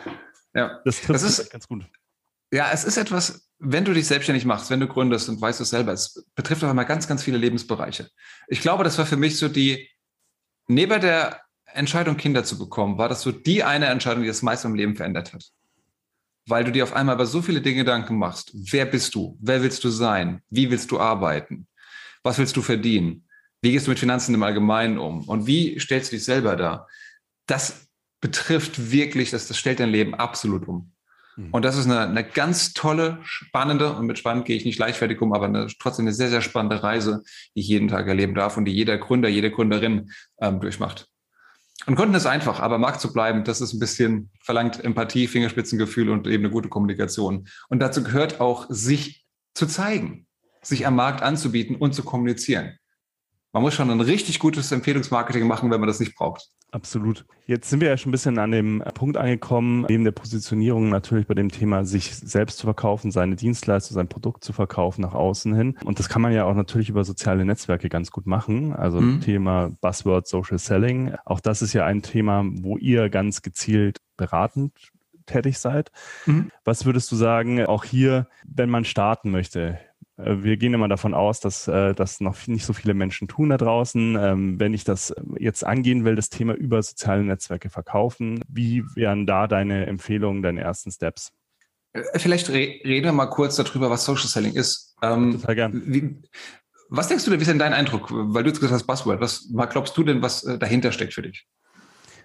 Ja, 0.54 0.82
das 0.86 0.98
trifft 0.98 1.10
das 1.10 1.24
ist, 1.24 1.52
ganz 1.52 1.68
gut. 1.68 1.86
Ja, 2.52 2.70
es 2.72 2.84
ist 2.84 2.98
etwas, 2.98 3.52
wenn 3.60 3.86
du 3.86 3.94
dich 3.94 4.08
selbstständig 4.08 4.46
machst, 4.46 4.70
wenn 4.70 4.80
du 4.80 4.88
gründest 4.88 5.30
und 5.30 5.40
weißt 5.40 5.60
du 5.60 5.64
selber, 5.64 5.92
es 5.92 6.26
betrifft 6.36 6.64
auch 6.64 6.72
immer 6.72 6.86
ganz, 6.86 7.08
ganz 7.08 7.24
viele 7.24 7.38
Lebensbereiche. 7.38 8.10
Ich 8.48 8.62
glaube, 8.62 8.84
das 8.84 8.98
war 8.98 9.06
für 9.06 9.18
mich 9.18 9.38
so 9.38 9.48
die, 9.48 9.90
neben 10.68 11.02
der 11.02 11.42
Entscheidung, 11.66 12.18
Kinder 12.18 12.44
zu 12.44 12.58
bekommen, 12.58 12.98
war 12.98 13.10
das 13.10 13.22
so 13.22 13.32
die 13.32 13.64
eine 13.64 13.88
Entscheidung, 13.88 14.24
die 14.24 14.30
das 14.30 14.42
meiste 14.42 14.68
im 14.68 14.76
Leben 14.76 14.96
verändert 14.96 15.34
hat. 15.34 15.52
Weil 16.48 16.64
du 16.64 16.72
dir 16.72 16.84
auf 16.84 16.94
einmal 16.94 17.16
über 17.16 17.26
so 17.26 17.42
viele 17.42 17.62
Dinge 17.62 17.80
Gedanken 17.80 18.18
machst. 18.18 18.52
Wer 18.54 18.86
bist 18.86 19.14
du? 19.16 19.38
Wer 19.42 19.62
willst 19.62 19.84
du 19.84 19.90
sein? 19.90 20.42
Wie 20.50 20.72
willst 20.72 20.92
du 20.92 21.00
arbeiten? 21.00 21.68
Was 22.24 22.38
willst 22.38 22.56
du 22.56 22.62
verdienen? 22.62 23.28
Wie 23.62 23.72
gehst 23.72 23.88
du 23.88 23.92
mit 23.92 24.00
Finanzen 24.00 24.34
im 24.34 24.44
Allgemeinen 24.44 24.98
um? 24.98 25.28
Und 25.28 25.48
wie 25.48 25.80
stellst 25.80 26.12
du 26.12 26.16
dich 26.16 26.26
selber 26.26 26.56
dar? 26.56 26.88
Das 27.48 27.88
betrifft 28.22 28.92
wirklich, 28.92 29.30
das, 29.32 29.48
das 29.48 29.58
stellt 29.58 29.80
dein 29.80 29.90
Leben 29.90 30.16
absolut 30.16 30.68
um. 30.68 30.92
Mhm. 31.38 31.50
Und 31.52 31.66
das 31.66 31.78
ist 31.78 31.86
eine, 31.86 32.02
eine 32.02 32.24
ganz 32.24 32.74
tolle, 32.74 33.20
spannende, 33.24 33.94
und 33.94 34.06
mit 34.06 34.18
spannend 34.18 34.46
gehe 34.46 34.58
ich 34.58 34.66
nicht 34.66 34.80
leichtfertig 34.80 35.22
um, 35.22 35.34
aber 35.34 35.46
eine, 35.46 35.68
trotzdem 35.80 36.06
eine 36.06 36.14
sehr, 36.14 36.30
sehr 36.30 36.42
spannende 36.42 36.84
Reise, 36.84 37.24
die 37.56 37.62
ich 37.62 37.68
jeden 37.68 37.88
Tag 37.88 38.08
erleben 38.08 38.36
darf 38.36 38.58
und 38.58 38.66
die 38.66 38.74
jeder 38.74 38.98
Gründer, 38.98 39.30
jede 39.30 39.52
Gründerin 39.52 40.12
ähm, 40.40 40.60
durchmacht. 40.60 41.08
Und 41.86 41.96
Kunden 41.96 42.16
ist 42.16 42.26
einfach, 42.26 42.60
aber 42.60 42.80
Markt 42.80 43.00
zu 43.00 43.14
bleiben, 43.14 43.44
das 43.44 43.62
ist 43.62 43.74
ein 43.74 43.80
bisschen 43.80 44.32
verlangt 44.44 44.84
Empathie, 44.84 45.28
Fingerspitzengefühl 45.28 46.10
und 46.10 46.28
eben 46.28 46.44
eine 46.44 46.52
gute 46.52 46.70
Kommunikation. 46.70 47.48
Und 47.70 47.80
dazu 47.80 48.04
gehört 48.04 48.42
auch, 48.42 48.66
sich 48.70 49.26
zu 49.54 49.68
zeigen, 49.68 50.28
sich 50.62 50.86
am 50.88 50.96
Markt 50.96 51.22
anzubieten 51.22 51.76
und 51.76 51.94
zu 51.94 52.04
kommunizieren. 52.04 52.78
Man 53.54 53.64
muss 53.64 53.74
schon 53.74 53.90
ein 53.90 54.02
richtig 54.02 54.40
gutes 54.40 54.72
Empfehlungsmarketing 54.72 55.48
machen, 55.48 55.72
wenn 55.72 55.80
man 55.80 55.88
das 55.88 56.00
nicht 56.00 56.16
braucht. 56.16 56.52
Absolut. 56.72 57.26
Jetzt 57.46 57.70
sind 57.70 57.80
wir 57.80 57.88
ja 57.88 57.98
schon 57.98 58.10
ein 58.10 58.12
bisschen 58.12 58.38
an 58.40 58.52
dem 58.52 58.84
Punkt 58.94 59.16
angekommen, 59.16 59.86
neben 59.88 60.04
der 60.04 60.12
Positionierung 60.12 60.90
natürlich 60.90 61.26
bei 61.26 61.34
dem 61.34 61.50
Thema, 61.50 61.86
sich 61.86 62.14
selbst 62.14 62.58
zu 62.58 62.68
verkaufen, 62.68 63.10
seine 63.10 63.38
Dienstleistung, 63.38 63.96
sein 63.96 64.10
Produkt 64.10 64.44
zu 64.44 64.52
verkaufen 64.52 65.02
nach 65.02 65.14
außen 65.14 65.56
hin. 65.56 65.78
Und 65.86 66.00
das 66.00 66.10
kann 66.10 66.22
man 66.22 66.34
ja 66.34 66.44
auch 66.44 66.56
natürlich 66.56 66.90
über 66.90 67.06
soziale 67.06 67.46
Netzwerke 67.46 67.88
ganz 67.88 68.12
gut 68.12 68.28
machen. 68.28 68.74
Also 68.74 69.00
mhm. 69.00 69.22
Thema 69.22 69.72
Buzzword 69.80 70.28
Social 70.28 70.60
Selling. 70.60 71.16
Auch 71.24 71.40
das 71.40 71.62
ist 71.62 71.72
ja 71.72 71.86
ein 71.86 72.02
Thema, 72.02 72.44
wo 72.46 72.78
ihr 72.78 73.10
ganz 73.10 73.42
gezielt 73.42 74.02
beratend 74.18 74.74
tätig 75.26 75.60
seid. 75.60 75.92
Mhm. 76.26 76.52
Was 76.66 76.86
würdest 76.86 77.12
du 77.12 77.16
sagen, 77.16 77.66
auch 77.66 77.84
hier, 77.84 78.28
wenn 78.46 78.70
man 78.70 78.84
starten 78.84 79.32
möchte, 79.32 79.62
äh, 79.62 79.78
wir 80.18 80.58
gehen 80.58 80.74
immer 80.74 80.88
davon 80.88 81.14
aus, 81.14 81.40
dass 81.40 81.68
äh, 81.68 81.94
das 81.94 82.20
noch 82.20 82.48
nicht 82.48 82.66
so 82.66 82.74
viele 82.74 82.96
Menschen 82.96 83.28
tun 83.28 83.50
da 83.50 83.58
draußen. 83.58 84.18
Ähm, 84.20 84.60
wenn 84.60 84.74
ich 84.74 84.84
das 84.84 85.14
jetzt 85.38 85.64
angehen 85.64 86.06
will, 86.06 86.16
das 86.16 86.30
Thema 86.30 86.54
über 86.54 86.82
soziale 86.82 87.24
Netzwerke 87.24 87.70
verkaufen, 87.70 88.44
wie 88.48 88.84
wären 88.96 89.28
da 89.28 89.48
deine 89.48 89.86
Empfehlungen, 89.86 90.42
deine 90.42 90.62
ersten 90.62 90.92
Steps? 90.92 91.32
Äh, 91.94 92.02
vielleicht 92.16 92.50
re 92.50 92.80
reden 92.84 93.06
wir 93.06 93.12
mal 93.12 93.28
kurz 93.28 93.58
darüber, 93.58 93.92
was 93.92 94.06
Social 94.06 94.28
Selling 94.28 94.56
ist. 94.56 94.96
Ähm, 95.04 95.34
Total 95.34 95.56
gern. 95.56 95.84
Wie, 95.86 96.22
was 96.90 97.08
denkst 97.10 97.26
du 97.26 97.32
denn, 97.32 97.40
wie 97.40 97.44
ist 97.44 97.50
denn 97.50 97.60
dein 97.60 97.74
Eindruck? 97.74 98.10
Weil 98.12 98.44
du 98.44 98.50
jetzt 98.50 98.60
gesagt 98.60 98.74
hast, 98.74 98.88
Buzzword. 98.88 99.22
Was 99.22 99.48
glaubst 99.70 99.96
du 99.98 100.04
denn, 100.04 100.22
was 100.24 100.42
dahinter 100.42 100.92
steckt 100.92 101.14
für 101.14 101.22
dich? 101.22 101.46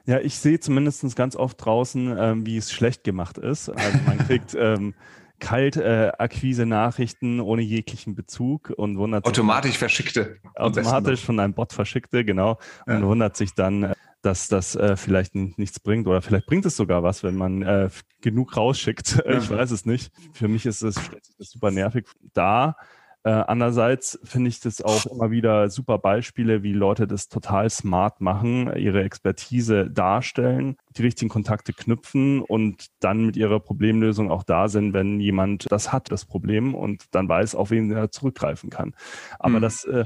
Ja, 0.07 0.19
ich 0.19 0.37
sehe 0.37 0.59
zumindest 0.59 1.15
ganz 1.15 1.37
oft 1.37 1.65
draußen, 1.65 2.17
ähm, 2.19 2.47
wie 2.47 2.57
es 2.57 2.73
schlecht 2.73 3.05
gemacht 3.05 3.39
ist. 3.39 3.69
Also 3.69 3.99
man 4.07 4.19
kriegt 4.27 4.57
ähm, 4.59 4.95
Kaltakquise-Nachrichten 5.43 7.41
ohne 7.41 7.63
jeglichen 7.63 8.15
Bezug 8.15 8.73
und 8.77 8.97
wundert 8.97 9.25
automatisch 9.27 9.73
sich, 9.73 9.79
verschickte. 9.79 10.37
Automatisch 10.55 11.25
von 11.25 11.41
einem 11.41 11.53
Bot 11.53 11.73
verschickte, 11.73 12.25
genau. 12.25 12.61
Und 12.87 13.01
ja. 13.01 13.03
wundert 13.03 13.37
sich 13.37 13.53
dann, 13.55 13.93
dass 14.23 14.47
das 14.47 14.77
äh, 14.77 14.97
vielleicht 14.97 15.35
nichts 15.35 15.81
bringt 15.81 16.07
oder 16.07 16.23
vielleicht 16.23 16.47
bringt 16.47 16.65
es 16.65 16.77
sogar 16.77 17.03
was, 17.03 17.25
wenn 17.25 17.35
man 17.35 17.63
äh, 17.63 17.91
genug 18.21 18.57
rausschickt. 18.57 19.21
Ja. 19.33 19.39
Ich 19.39 19.51
weiß 19.51 19.73
es 19.73 19.85
nicht. 19.85 20.13
Für 20.33 20.47
mich 20.47 20.65
ist 20.67 20.83
es 20.83 20.95
super 21.39 21.71
nervig. 21.73 22.07
Da 22.35 22.77
äh, 23.25 23.31
andererseits 23.31 24.19
finde 24.25 24.49
ich 24.49 24.59
das 24.61 24.83
auch 24.83 25.07
immer 25.07 25.31
wieder 25.31 25.71
super 25.71 25.99
Beispiele, 25.99 26.63
wie 26.65 26.73
Leute 26.73 27.07
das 27.07 27.29
total 27.29 27.71
smart 27.71 28.21
machen, 28.21 28.75
ihre 28.77 29.05
Expertise 29.05 29.89
darstellen, 29.89 30.77
die 30.97 31.03
richtigen 31.03 31.29
Kontakte 31.29 31.73
knüpfen 31.73 32.43
und 32.43 32.87
dann 32.99 33.27
mit 33.27 33.37
ihrer 33.37 33.61
Problemlösung 33.61 34.31
auch 34.31 34.43
da 34.43 34.69
sind, 34.69 34.93
wenn 34.93 35.21
jemand 35.21 35.71
das 35.71 35.93
hat, 35.93 36.11
das 36.11 36.25
Problem 36.25 36.75
und 36.75 37.05
dann 37.13 37.29
weiß, 37.29 37.55
auf 37.55 37.71
wen 37.71 37.93
er 37.93 38.11
zurückgreifen 38.11 38.71
kann. 38.71 38.95
Aber 39.39 39.59
mhm. 39.59 39.63
das 39.63 39.85
äh, 39.85 40.05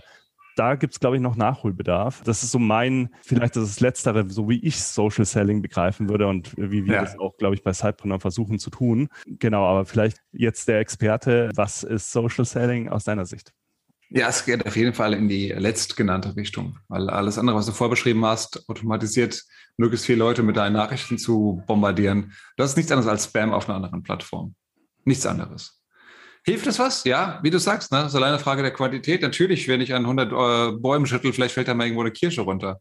da 0.57 0.75
gibt 0.75 0.95
es, 0.95 1.01
glaube 1.01 1.17
ich, 1.17 1.23
noch 1.23 1.37
Nachholbedarf. 1.37 2.23
Das 2.25 2.43
ist 2.43 2.51
so 2.51 2.59
mein, 2.59 3.11
vielleicht 3.23 3.57
das, 3.57 3.69
das 3.69 3.81
Letztere, 3.81 4.29
so 4.29 4.49
wie 4.49 4.59
ich 4.59 4.83
Social 4.83 5.25
Selling 5.25 5.63
begreifen 5.63 6.09
würde 6.09 6.27
und 6.27 6.57
wie 6.57 6.85
wir 6.85 6.95
ja. 6.95 7.01
das 7.03 7.19
auch, 7.19 7.37
glaube 7.37 7.55
ich, 7.55 7.63
bei 7.63 7.73
Sidepreneur 7.73 8.19
versuchen 8.19 8.59
zu 8.59 8.71
tun. 8.71 9.09
Genau, 9.27 9.65
aber 9.67 9.85
vielleicht 9.85 10.19
jetzt 10.33 10.67
der 10.67 10.81
Experte, 10.81 11.51
was 11.55 11.83
ist 11.83 12.11
Social 12.11 12.45
Selling 12.45 12.89
aus 12.89 13.05
deiner 13.05 13.27
Sicht? 13.27 13.53
Ja, 14.09 14.29
es 14.29 14.45
geht 14.45 14.65
auf 14.65 14.77
jeden 14.77 14.95
Fall 14.95 15.15
in 15.15 15.29
die 15.29 15.49
letztgenannte 15.49 16.37
Richtung, 16.37 16.79
weil 16.89 17.11
alles 17.11 17.39
andere, 17.39 17.57
was 17.57 17.67
du 17.67 17.73
vorbeschrieben 17.73 18.25
hast, 18.25 18.69
automatisiert 18.69 19.45
möglichst 19.77 20.07
viele 20.07 20.19
Leute 20.19 20.43
mit 20.43 20.57
deinen 20.57 20.75
Nachrichten 20.75 21.19
zu 21.19 21.63
bombardieren, 21.67 22.33
das 22.57 22.71
ist 22.71 22.77
nichts 22.77 22.93
anderes 22.93 23.11
als 23.11 23.25
Spam 23.25 23.53
auf 23.53 23.69
einer 23.69 23.77
anderen 23.77 24.03
Plattform. 24.03 24.55
Nichts 25.05 25.27
anderes. 25.27 25.83
Hilft 26.49 26.67
es 26.69 26.79
was? 26.79 27.03
Ja, 27.05 27.41
wie 27.43 27.51
du 27.51 27.59
sagst, 27.59 27.91
ne? 27.91 27.99
das 27.99 28.13
ist 28.13 28.15
alleine 28.15 28.35
eine 28.35 28.43
Frage 28.43 28.63
der 28.63 28.71
Quantität. 28.71 29.21
Natürlich, 29.21 29.67
wenn 29.67 29.81
ich 29.81 29.93
an 29.93 30.03
100 30.03 30.31
äh, 30.31 30.79
Bäumen 30.79 31.05
schüttel, 31.07 31.33
vielleicht 31.33 31.55
fällt 31.55 31.67
da 31.67 31.75
mal 31.75 31.85
irgendwo 31.85 32.03
eine 32.03 32.13
Kirsche 32.13 32.43
runter. 32.43 32.81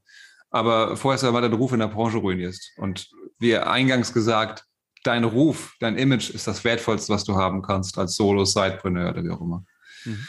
Aber 0.51 0.95
vorher 0.95 1.15
ist 1.15 1.23
ja 1.23 1.31
mal 1.31 1.41
dein 1.41 1.53
Ruf 1.53 1.73
in 1.73 1.79
der 1.79 1.87
Branche 1.87 2.17
ruinierst. 2.17 2.73
Und 2.77 3.09
wie 3.39 3.57
eingangs 3.57 4.13
gesagt, 4.13 4.65
dein 5.03 5.23
Ruf, 5.23 5.73
dein 5.79 5.97
Image 5.97 6.29
ist 6.29 6.45
das 6.47 6.63
Wertvollste, 6.63 7.11
was 7.11 7.23
du 7.23 7.35
haben 7.35 7.63
kannst 7.63 7.97
als 7.97 8.15
Solo-Sidepreneur 8.15 9.09
oder 9.09 9.23
wie 9.23 9.31
auch 9.31 9.41
immer. 9.41 9.63
Mhm. 10.05 10.27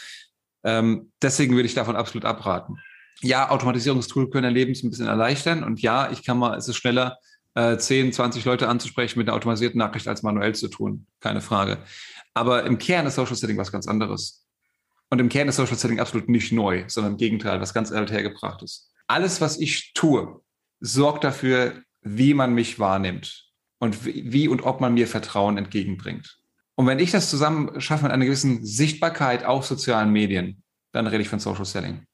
Ähm, 0.64 1.12
deswegen 1.20 1.54
würde 1.54 1.66
ich 1.66 1.74
davon 1.74 1.94
absolut 1.94 2.24
abraten. 2.24 2.78
Ja, 3.20 3.50
Automatisierungstool 3.50 4.30
können 4.30 4.44
dein 4.44 4.54
Leben 4.54 4.72
ein 4.72 4.90
bisschen 4.90 5.06
erleichtern. 5.06 5.62
Und 5.62 5.82
ja, 5.82 6.10
ich 6.10 6.24
kann 6.24 6.38
mal, 6.38 6.56
es 6.56 6.68
ist 6.68 6.76
schneller, 6.76 7.18
äh, 7.54 7.76
10, 7.78 8.12
20 8.12 8.44
Leute 8.44 8.68
anzusprechen 8.68 9.18
mit 9.18 9.28
einer 9.28 9.36
automatisierten 9.36 9.78
Nachricht 9.78 10.08
als 10.08 10.22
manuell 10.22 10.54
zu 10.54 10.68
tun. 10.68 11.06
Keine 11.20 11.40
Frage. 11.40 11.78
Aber 12.36 12.64
im 12.64 12.76
Kern 12.76 13.06
ist 13.06 13.14
Social 13.14 13.34
Setting 13.34 13.56
was 13.56 13.72
ganz 13.72 13.88
anderes. 13.88 14.44
Und 15.08 15.20
im 15.20 15.30
Kern 15.30 15.48
ist 15.48 15.56
Social 15.56 15.78
Setting 15.78 16.00
absolut 16.00 16.28
nicht 16.28 16.52
neu, 16.52 16.84
sondern 16.86 17.14
im 17.14 17.16
Gegenteil, 17.16 17.62
was 17.62 17.72
ganz 17.72 17.90
althergebracht 17.90 18.62
ist. 18.62 18.92
Alles, 19.06 19.40
was 19.40 19.58
ich 19.58 19.94
tue, 19.94 20.42
sorgt 20.78 21.24
dafür, 21.24 21.82
wie 22.02 22.34
man 22.34 22.52
mich 22.52 22.78
wahrnimmt 22.78 23.46
und 23.78 24.04
wie 24.04 24.48
und 24.48 24.64
ob 24.64 24.82
man 24.82 24.92
mir 24.92 25.06
Vertrauen 25.06 25.56
entgegenbringt. 25.56 26.38
Und 26.74 26.86
wenn 26.86 26.98
ich 26.98 27.10
das 27.10 27.30
zusammen 27.30 27.80
schaffe 27.80 28.02
mit 28.02 28.12
einer 28.12 28.26
gewissen 28.26 28.66
Sichtbarkeit 28.66 29.46
auf 29.46 29.64
sozialen 29.64 30.12
Medien, 30.12 30.62
dann 30.92 31.06
rede 31.06 31.22
ich 31.22 31.30
von 31.30 31.40
Social 31.40 31.64
Selling. 31.64 32.04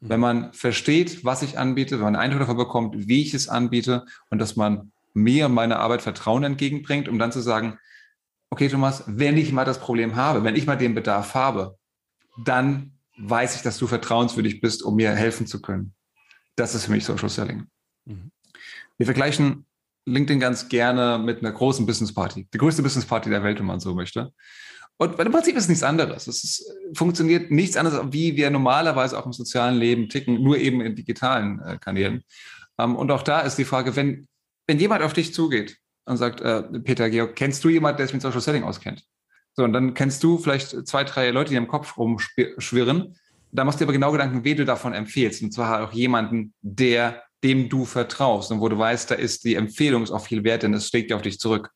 Mhm. 0.00 0.08
Wenn 0.10 0.20
man 0.20 0.52
versteht, 0.52 1.24
was 1.24 1.40
ich 1.40 1.58
anbiete, 1.58 1.94
wenn 1.94 2.04
man 2.04 2.16
einen 2.16 2.24
Eindruck 2.24 2.40
davon 2.40 2.58
bekommt, 2.58 3.08
wie 3.08 3.22
ich 3.22 3.32
es 3.32 3.48
anbiete 3.48 4.04
und 4.28 4.38
dass 4.38 4.54
man 4.54 4.92
mir 5.14 5.46
und 5.46 5.54
meiner 5.54 5.78
Arbeit 5.78 6.02
Vertrauen 6.02 6.44
entgegenbringt, 6.44 7.08
um 7.08 7.18
dann 7.18 7.32
zu 7.32 7.40
sagen, 7.40 7.78
okay, 8.52 8.68
Thomas, 8.68 9.02
wenn 9.06 9.38
ich 9.38 9.50
mal 9.50 9.64
das 9.64 9.80
Problem 9.80 10.14
habe, 10.14 10.44
wenn 10.44 10.56
ich 10.56 10.66
mal 10.66 10.76
den 10.76 10.94
Bedarf 10.94 11.34
habe, 11.34 11.78
dann 12.44 12.98
weiß 13.16 13.56
ich, 13.56 13.62
dass 13.62 13.78
du 13.78 13.86
vertrauenswürdig 13.86 14.60
bist, 14.60 14.82
um 14.82 14.96
mir 14.96 15.10
helfen 15.12 15.46
zu 15.46 15.62
können. 15.62 15.94
Das 16.54 16.74
ist 16.74 16.84
für 16.84 16.90
mich 16.90 17.02
Social 17.02 17.30
Selling. 17.30 17.66
Mhm. 18.04 18.30
Wir 18.98 19.06
vergleichen 19.06 19.64
LinkedIn 20.04 20.38
ganz 20.38 20.68
gerne 20.68 21.18
mit 21.18 21.38
einer 21.38 21.52
großen 21.52 21.86
Business 21.86 22.12
Party. 22.12 22.46
Die 22.52 22.58
größte 22.58 22.82
Business 22.82 23.06
Party 23.06 23.30
der 23.30 23.42
Welt, 23.42 23.58
wenn 23.58 23.64
man 23.64 23.80
so 23.80 23.94
möchte. 23.94 24.34
Und 24.98 25.18
im 25.18 25.32
Prinzip 25.32 25.56
ist 25.56 25.62
es 25.62 25.68
nichts 25.70 25.82
anderes. 25.82 26.26
Es 26.26 26.44
ist, 26.44 26.70
funktioniert 26.94 27.50
nichts 27.50 27.78
anderes, 27.78 28.12
wie 28.12 28.36
wir 28.36 28.50
normalerweise 28.50 29.18
auch 29.18 29.24
im 29.24 29.32
sozialen 29.32 29.76
Leben 29.76 30.10
ticken, 30.10 30.42
nur 30.42 30.58
eben 30.58 30.82
in 30.82 30.94
digitalen 30.94 31.58
äh, 31.60 31.78
Kanälen. 31.78 32.22
Ähm, 32.76 32.96
und 32.96 33.10
auch 33.12 33.22
da 33.22 33.40
ist 33.40 33.56
die 33.56 33.64
Frage, 33.64 33.96
wenn, 33.96 34.26
wenn 34.66 34.78
jemand 34.78 35.02
auf 35.02 35.14
dich 35.14 35.32
zugeht 35.32 35.78
und 36.04 36.16
sagt, 36.16 36.40
äh, 36.40 36.62
Peter 36.80 37.08
Georg, 37.10 37.36
kennst 37.36 37.62
du 37.64 37.68
jemanden, 37.68 37.98
der 37.98 38.06
sich 38.06 38.14
mit 38.14 38.22
Social 38.22 38.40
Selling 38.40 38.64
auskennt? 38.64 39.04
So, 39.54 39.64
und 39.64 39.72
dann 39.72 39.94
kennst 39.94 40.22
du 40.24 40.38
vielleicht 40.38 40.86
zwei, 40.86 41.04
drei 41.04 41.30
Leute, 41.30 41.50
die 41.50 41.56
im 41.56 41.68
Kopf 41.68 41.98
rumschwirren. 41.98 43.16
Da 43.50 43.64
machst 43.64 43.78
du 43.78 43.84
dir 43.84 43.86
aber 43.86 43.92
genau 43.92 44.12
Gedanken, 44.12 44.44
wen 44.44 44.56
du 44.56 44.64
davon 44.64 44.94
empfehlst. 44.94 45.42
Und 45.42 45.52
zwar 45.52 45.84
auch 45.84 45.92
jemanden, 45.92 46.54
der, 46.62 47.22
dem 47.44 47.68
du 47.68 47.84
vertraust 47.84 48.50
und 48.50 48.60
wo 48.60 48.68
du 48.68 48.78
weißt, 48.78 49.10
da 49.10 49.14
ist 49.14 49.44
die 49.44 49.56
Empfehlung 49.56 50.02
ist 50.02 50.10
auch 50.10 50.24
viel 50.24 50.42
wert, 50.44 50.62
denn 50.62 50.72
es 50.72 50.88
schlägt 50.88 51.10
ja 51.10 51.16
auf 51.16 51.22
dich 51.22 51.38
zurück. 51.38 51.70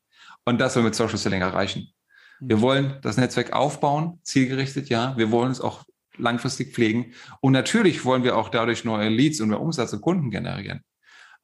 Und 0.44 0.58
das 0.58 0.74
wollen 0.74 0.84
wir 0.84 0.90
mit 0.90 0.94
Social 0.94 1.18
Selling 1.18 1.42
erreichen. 1.42 1.92
Wir 2.40 2.56
mhm. 2.56 2.60
wollen 2.62 2.98
das 3.02 3.18
Netzwerk 3.18 3.52
aufbauen, 3.52 4.20
zielgerichtet, 4.22 4.88
ja. 4.88 5.16
Wir 5.16 5.30
wollen 5.30 5.50
es 5.50 5.60
auch 5.60 5.84
langfristig 6.16 6.72
pflegen. 6.72 7.12
Und 7.40 7.52
natürlich 7.52 8.04
wollen 8.04 8.24
wir 8.24 8.36
auch 8.36 8.48
dadurch 8.48 8.84
neue 8.84 9.08
Leads 9.08 9.40
und 9.40 9.50
mehr 9.50 9.60
Umsatz 9.60 9.92
und 9.92 10.00
Kunden 10.00 10.30
generieren. 10.30 10.80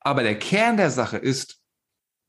Aber 0.00 0.22
der 0.22 0.38
Kern 0.38 0.76
der 0.76 0.90
Sache 0.90 1.18
ist, 1.18 1.61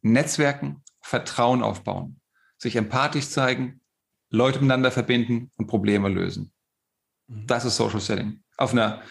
Netzwerken, 0.04 0.84
Vertrauen 1.02 1.64
aufbauen, 1.64 2.20
sich 2.58 2.76
empathisch 2.76 3.30
zeigen, 3.30 3.82
Leute 4.30 4.60
miteinander 4.60 4.92
verbinden 4.92 5.52
und 5.58 5.68
Probleme 5.68 6.10
lösen. 6.10 6.52
Mhm. 7.28 7.48
Das 7.48 7.66
ist 7.66 7.78
Social 7.78 8.00
Selling. 8.00 8.44
Auf 8.58 8.74
einer, 8.74 9.02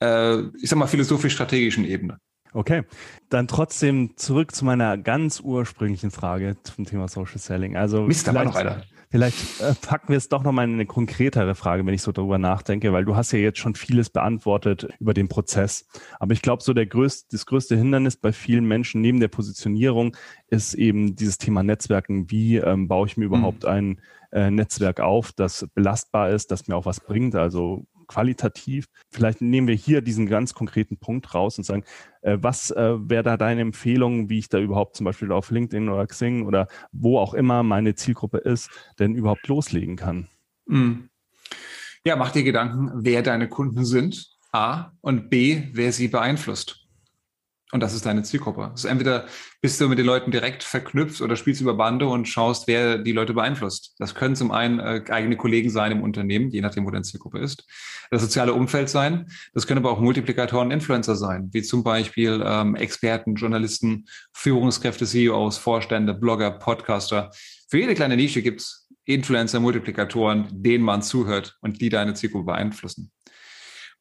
äh, 0.00 0.40
ich 0.62 0.68
sag 0.70 0.78
mal, 0.78 0.86
philosophisch-strategischen 0.86 1.84
Ebene. 1.84 2.18
Okay, 2.52 2.84
dann 3.28 3.46
trotzdem 3.46 4.16
zurück 4.16 4.54
zu 4.54 4.64
meiner 4.64 4.96
ganz 4.96 5.40
ursprünglichen 5.40 6.10
Frage 6.10 6.56
zum 6.62 6.86
Thema 6.86 7.08
Social 7.08 7.38
Selling. 7.38 7.76
Also 7.76 8.02
Mist, 8.02 8.26
da 8.26 8.34
war 8.34 8.44
noch 8.44 8.54
einer. 8.54 8.84
Vielleicht 9.10 9.60
äh, 9.60 9.74
packen 9.80 10.08
wir 10.08 10.18
es 10.18 10.28
doch 10.28 10.42
nochmal 10.42 10.66
in 10.66 10.74
eine 10.74 10.86
konkretere 10.86 11.54
Frage, 11.54 11.86
wenn 11.86 11.94
ich 11.94 12.02
so 12.02 12.12
darüber 12.12 12.36
nachdenke, 12.36 12.92
weil 12.92 13.06
du 13.06 13.16
hast 13.16 13.32
ja 13.32 13.38
jetzt 13.38 13.58
schon 13.58 13.74
vieles 13.74 14.10
beantwortet 14.10 14.88
über 15.00 15.14
den 15.14 15.28
Prozess. 15.28 15.86
Aber 16.20 16.32
ich 16.32 16.42
glaube, 16.42 16.62
so 16.62 16.74
der 16.74 16.86
größte, 16.86 17.28
das 17.32 17.46
größte 17.46 17.76
Hindernis 17.76 18.16
bei 18.16 18.32
vielen 18.32 18.66
Menschen 18.66 19.00
neben 19.00 19.18
der 19.20 19.28
Positionierung 19.28 20.14
ist 20.48 20.74
eben 20.74 21.16
dieses 21.16 21.38
Thema 21.38 21.62
Netzwerken. 21.62 22.30
Wie 22.30 22.56
ähm, 22.56 22.86
baue 22.86 23.06
ich 23.06 23.16
mir 23.16 23.24
überhaupt 23.24 23.62
mhm. 23.62 23.68
ein 23.68 24.00
äh, 24.30 24.50
Netzwerk 24.50 25.00
auf, 25.00 25.32
das 25.32 25.66
belastbar 25.74 26.30
ist, 26.30 26.50
das 26.50 26.68
mir 26.68 26.76
auch 26.76 26.86
was 26.86 27.00
bringt? 27.00 27.34
Also 27.34 27.86
qualitativ. 28.08 28.86
Vielleicht 29.10 29.40
nehmen 29.40 29.68
wir 29.68 29.76
hier 29.76 30.00
diesen 30.00 30.26
ganz 30.26 30.54
konkreten 30.54 30.96
Punkt 30.96 31.32
raus 31.34 31.58
und 31.58 31.64
sagen, 31.64 31.84
äh, 32.22 32.38
was 32.40 32.72
äh, 32.72 32.96
wäre 33.08 33.22
da 33.22 33.36
deine 33.36 33.60
Empfehlung, 33.60 34.28
wie 34.28 34.38
ich 34.38 34.48
da 34.48 34.58
überhaupt 34.58 34.96
zum 34.96 35.04
Beispiel 35.04 35.30
auf 35.30 35.50
LinkedIn 35.50 35.88
oder 35.88 36.06
Xing 36.06 36.46
oder 36.46 36.66
wo 36.90 37.18
auch 37.18 37.34
immer 37.34 37.62
meine 37.62 37.94
Zielgruppe 37.94 38.38
ist, 38.38 38.70
denn 38.98 39.14
überhaupt 39.14 39.46
loslegen 39.46 39.96
kann? 39.96 40.28
Mhm. 40.66 41.10
Ja, 42.04 42.16
mach 42.16 42.32
dir 42.32 42.42
Gedanken, 42.42 42.90
wer 42.94 43.22
deine 43.22 43.48
Kunden 43.48 43.84
sind, 43.84 44.28
A, 44.50 44.92
und 45.00 45.28
B, 45.28 45.68
wer 45.72 45.92
sie 45.92 46.08
beeinflusst. 46.08 46.87
Und 47.70 47.82
das 47.82 47.94
ist 47.94 48.06
deine 48.06 48.22
Zielgruppe. 48.22 48.70
Also 48.70 48.88
entweder 48.88 49.26
bist 49.60 49.78
du 49.78 49.88
mit 49.88 49.98
den 49.98 50.06
Leuten 50.06 50.30
direkt 50.30 50.62
verknüpft 50.62 51.20
oder 51.20 51.36
spielst 51.36 51.60
über 51.60 51.74
Bande 51.74 52.06
und 52.06 52.26
schaust, 52.26 52.66
wer 52.66 52.96
die 52.96 53.12
Leute 53.12 53.34
beeinflusst. 53.34 53.94
Das 53.98 54.14
können 54.14 54.36
zum 54.36 54.50
einen 54.52 54.78
äh, 54.78 55.04
eigene 55.10 55.36
Kollegen 55.36 55.68
sein 55.68 55.92
im 55.92 56.02
Unternehmen, 56.02 56.50
je 56.50 56.62
nachdem, 56.62 56.86
wo 56.86 56.90
deine 56.90 57.04
Zielgruppe 57.04 57.40
ist. 57.40 57.66
Das 58.10 58.22
soziale 58.22 58.54
Umfeld 58.54 58.88
sein. 58.88 59.26
Das 59.52 59.66
können 59.66 59.78
aber 59.78 59.90
auch 59.90 60.00
Multiplikatoren, 60.00 60.70
Influencer 60.70 61.14
sein, 61.14 61.50
wie 61.52 61.62
zum 61.62 61.84
Beispiel 61.84 62.42
ähm, 62.42 62.74
Experten, 62.74 63.34
Journalisten, 63.34 64.06
Führungskräfte, 64.32 65.04
CEOs, 65.04 65.58
Vorstände, 65.58 66.14
Blogger, 66.14 66.52
Podcaster. 66.52 67.30
Für 67.68 67.78
jede 67.78 67.94
kleine 67.94 68.16
Nische 68.16 68.40
gibt's 68.40 68.88
Influencer, 69.04 69.60
Multiplikatoren, 69.60 70.48
denen 70.50 70.84
man 70.84 71.02
zuhört 71.02 71.58
und 71.60 71.82
die 71.82 71.90
deine 71.90 72.14
Zielgruppe 72.14 72.46
beeinflussen. 72.46 73.10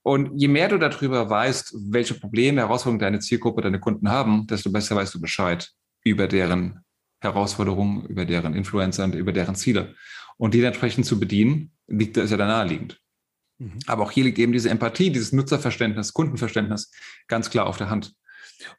Und 0.08 0.40
je 0.40 0.48
mehr 0.48 0.70
du 0.70 0.78
darüber 0.78 1.30
weißt, 1.30 1.76
welche 1.90 2.14
Probleme, 2.14 2.62
Herausforderungen 2.62 3.00
deine 3.00 3.20
Zielgruppe, 3.20 3.62
deine 3.62 3.82
Kunden 3.82 4.10
haben, 4.10 4.48
desto 4.48 4.72
besser 4.72 4.96
weißt 4.96 5.14
du 5.14 5.20
Bescheid 5.20 5.70
über 6.02 6.30
deren 6.30 6.80
Herausforderungen, 7.20 8.06
über 8.06 8.24
deren 8.24 8.54
Influencer 8.54 9.04
und 9.04 9.16
über 9.16 9.34
deren 9.34 9.56
Ziele. 9.56 9.96
Und 10.38 10.54
die 10.54 10.64
entsprechend 10.64 11.06
zu 11.06 11.20
bedienen, 11.20 11.74
liegt, 11.88 12.16
ist 12.16 12.32
ja 12.32 12.38
da 12.38 12.48
naheliegend. 12.48 13.02
Mhm. 13.58 13.80
Aber 13.86 14.04
auch 14.04 14.12
hier 14.12 14.24
liegt 14.24 14.40
eben 14.40 14.54
diese 14.54 14.70
Empathie, 14.70 15.10
dieses 15.10 15.34
Nutzerverständnis, 15.34 16.14
Kundenverständnis 16.14 16.90
ganz 17.28 17.50
klar 17.50 17.66
auf 17.66 17.76
der 17.76 17.90
Hand. 17.90 18.14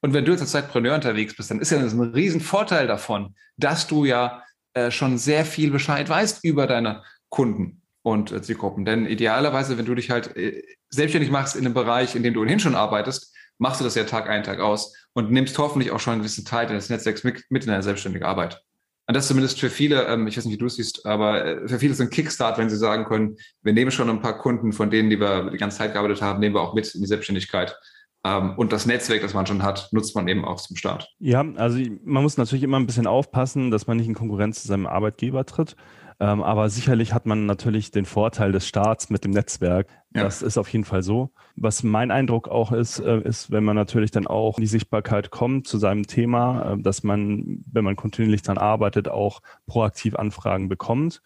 Und 0.01 0.15
wenn 0.15 0.25
du 0.25 0.33
jetzt 0.33 0.41
als 0.41 0.53
Zeitpreneur 0.53 0.95
unterwegs 0.95 1.37
bist, 1.37 1.51
dann 1.51 1.61
ist 1.61 1.71
ja 1.71 1.79
das 1.79 1.93
ein 1.93 2.01
Riesenvorteil 2.01 2.87
davon, 2.87 3.35
dass 3.59 3.87
du 3.87 4.07
ja 4.07 4.45
äh, 4.73 4.91
schon 4.91 5.19
sehr 5.19 5.45
viel 5.45 5.71
Bescheid 5.73 6.09
weißt 6.09 6.43
über 6.43 6.67
deine 6.67 7.03
Kunden 7.29 7.83
und 8.09 8.33
äh, 8.33 8.43
Zielgruppen. 8.43 8.85
Denn 8.85 9.07
idealerweise, 9.07 9.79
wenn 9.79 9.87
du 9.87 9.95
dich 9.95 10.11
halt 10.11 10.37
äh, 10.37 10.63
selbstständig 10.91 11.31
machst 11.31 11.57
in 11.57 11.65
einem 11.65 11.75
Bereich, 11.75 12.15
in 12.15 12.23
dem 12.23 12.35
du 12.35 12.41
ohnehin 12.41 12.61
schon 12.61 12.75
arbeitest, 12.75 13.35
machst 13.59 13.81
du 13.81 13.85
das 13.85 13.95
ja 13.95 14.05
Tag 14.05 14.29
ein, 14.29 14.43
Tag 14.43 14.61
aus 14.61 14.95
und 15.13 15.31
nimmst 15.31 15.59
hoffentlich 15.59 15.91
auch 15.91 16.01
schon 16.01 16.15
einen 16.15 16.23
gewissen 16.23 16.45
Teil 16.45 16.67
deines 16.67 16.89
Netzwerks 16.89 17.25
mit, 17.25 17.45
mit 17.51 17.65
in 17.65 17.71
deine 17.71 17.83
selbstständige 17.83 18.27
Arbeit. 18.27 18.63
Und 19.07 19.15
das 19.15 19.27
zumindest 19.27 19.59
für 19.59 19.71
viele, 19.71 20.07
ähm, 20.07 20.27
ich 20.27 20.37
weiß 20.37 20.45
nicht, 20.45 20.55
wie 20.55 20.59
du 20.59 20.67
es 20.67 20.77
siehst, 20.77 21.07
aber 21.07 21.45
äh, 21.45 21.69
für 21.69 21.79
viele 21.79 21.93
ist 21.93 22.01
ein 22.01 22.11
Kickstart, 22.11 22.59
wenn 22.59 22.69
sie 22.69 22.77
sagen 22.77 23.05
können, 23.05 23.37
wir 23.63 23.73
nehmen 23.73 23.91
schon 23.91 24.11
ein 24.11 24.21
paar 24.21 24.39
Kunden 24.39 24.73
von 24.73 24.91
denen, 24.91 25.11
die 25.11 25.19
wir 25.19 25.51
die 25.51 25.57
ganze 25.57 25.79
Zeit 25.79 25.93
gearbeitet 25.93 26.23
haben, 26.23 26.41
nehmen 26.41 26.55
wir 26.55 26.61
auch 26.61 26.75
mit 26.75 26.95
in 26.95 27.01
die 27.01 27.07
Selbstständigkeit. 27.07 27.77
Ähm, 28.25 28.55
und 28.57 28.73
das 28.73 28.85
Netzwerk, 28.85 29.23
das 29.23 29.35
man 29.35 29.47
schon 29.47 29.63
hat, 29.63 29.89
nutzt 29.93 30.15
man 30.15 30.29
eben 30.29 30.45
auch 30.45 30.61
zum 30.61 30.77
Start. 30.77 31.09
Ja, 31.19 31.45
also 31.57 31.79
man 32.05 32.23
muss 32.23 32.37
natürlich 32.37 32.63
immer 32.63 32.79
ein 32.79 32.87
bisschen 32.87 33.07
aufpassen, 33.07 33.71
dass 33.71 33.87
man 33.87 33.97
nicht 33.97 34.09
in 34.09 34.15
Konkurrenz 34.15 34.63
zu 34.63 34.69
seinem 34.69 34.87
Arbeitgeber 34.87 35.47
tritt. 35.47 35.75
Ähm, 36.21 36.43
aber 36.43 36.69
sicherlich 36.69 37.13
hat 37.13 37.27
man 37.27 37.47
natürlich 37.47 37.93
den 37.93 38.05
Vorteil 38.05 38.51
des 38.51 38.67
Starts 38.67 39.09
mit 39.09 39.25
dem 39.25 39.31
Netzwerk. 39.31 39.87
Ja. 40.15 40.25
Das 40.25 40.43
ist 40.43 40.59
auf 40.59 40.69
jeden 40.69 40.85
Fall 40.85 41.03
so. 41.03 41.31
Was 41.55 41.83
mein 41.83 42.11
Eindruck 42.11 42.49
auch 42.49 42.73
ist, 42.73 42.99
äh, 42.99 43.21
ist, 43.21 43.53
wenn 43.53 43.63
man 43.63 43.77
natürlich 43.77 44.11
dann 44.11 44.27
auch 44.27 44.59
in 44.59 44.63
die 44.63 44.69
Sichtbarkeit 44.69 45.31
kommt 45.31 45.69
zu 45.69 45.79
seinem 45.79 46.07
Thema, 46.07 46.73
äh, 46.73 46.83
dass 46.83 47.05
man, 47.05 47.65
wenn 47.71 47.85
man 47.85 47.95
kontinuierlich 47.95 48.43
daran 48.43 48.59
arbeitet, 48.59 49.09
auch 49.09 49.41
proaktiv 49.67 50.17
Anfragen 50.17 50.69
bekommt 50.69 51.23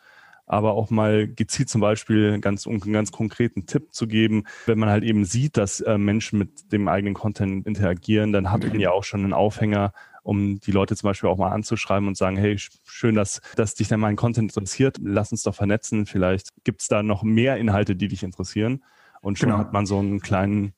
aber 0.46 0.74
auch 0.74 0.90
mal 0.90 1.28
gezielt 1.28 1.70
zum 1.70 1.80
Beispiel 1.80 2.38
ganz, 2.40 2.66
um 2.66 2.82
einen 2.82 2.92
ganz 2.92 3.10
konkreten 3.10 3.64
Tipp 3.64 3.94
zu 3.94 4.06
geben, 4.06 4.44
wenn 4.66 4.78
man 4.78 4.90
halt 4.90 5.02
eben 5.02 5.24
sieht, 5.24 5.56
dass 5.56 5.80
äh, 5.80 5.96
Menschen 5.96 6.38
mit 6.38 6.72
dem 6.72 6.88
eigenen 6.88 7.14
Content 7.14 7.66
interagieren, 7.66 8.32
dann 8.32 8.50
hat 8.50 8.66
man 8.66 8.78
ja 8.78 8.90
auch 8.90 9.04
schon 9.04 9.24
einen 9.24 9.32
Aufhänger, 9.32 9.92
um 10.22 10.60
die 10.60 10.72
Leute 10.72 10.96
zum 10.96 11.08
Beispiel 11.08 11.28
auch 11.28 11.38
mal 11.38 11.50
anzuschreiben 11.50 12.08
und 12.08 12.16
sagen, 12.16 12.36
hey, 12.36 12.56
schön, 12.58 13.14
dass, 13.14 13.40
dass 13.56 13.74
dich 13.74 13.88
dann 13.88 14.00
mein 14.00 14.16
Content 14.16 14.50
interessiert, 14.50 14.98
lass 15.02 15.32
uns 15.32 15.42
doch 15.42 15.54
vernetzen, 15.54 16.06
vielleicht 16.06 16.50
gibt 16.64 16.82
es 16.82 16.88
da 16.88 17.02
noch 17.02 17.22
mehr 17.22 17.56
Inhalte, 17.56 17.96
die 17.96 18.08
dich 18.08 18.22
interessieren. 18.22 18.84
Und 19.20 19.38
schon 19.38 19.50
genau. 19.50 19.60
hat 19.60 19.72
man 19.72 19.86
so 19.86 19.98
einen 19.98 20.20
kleinen 20.20 20.74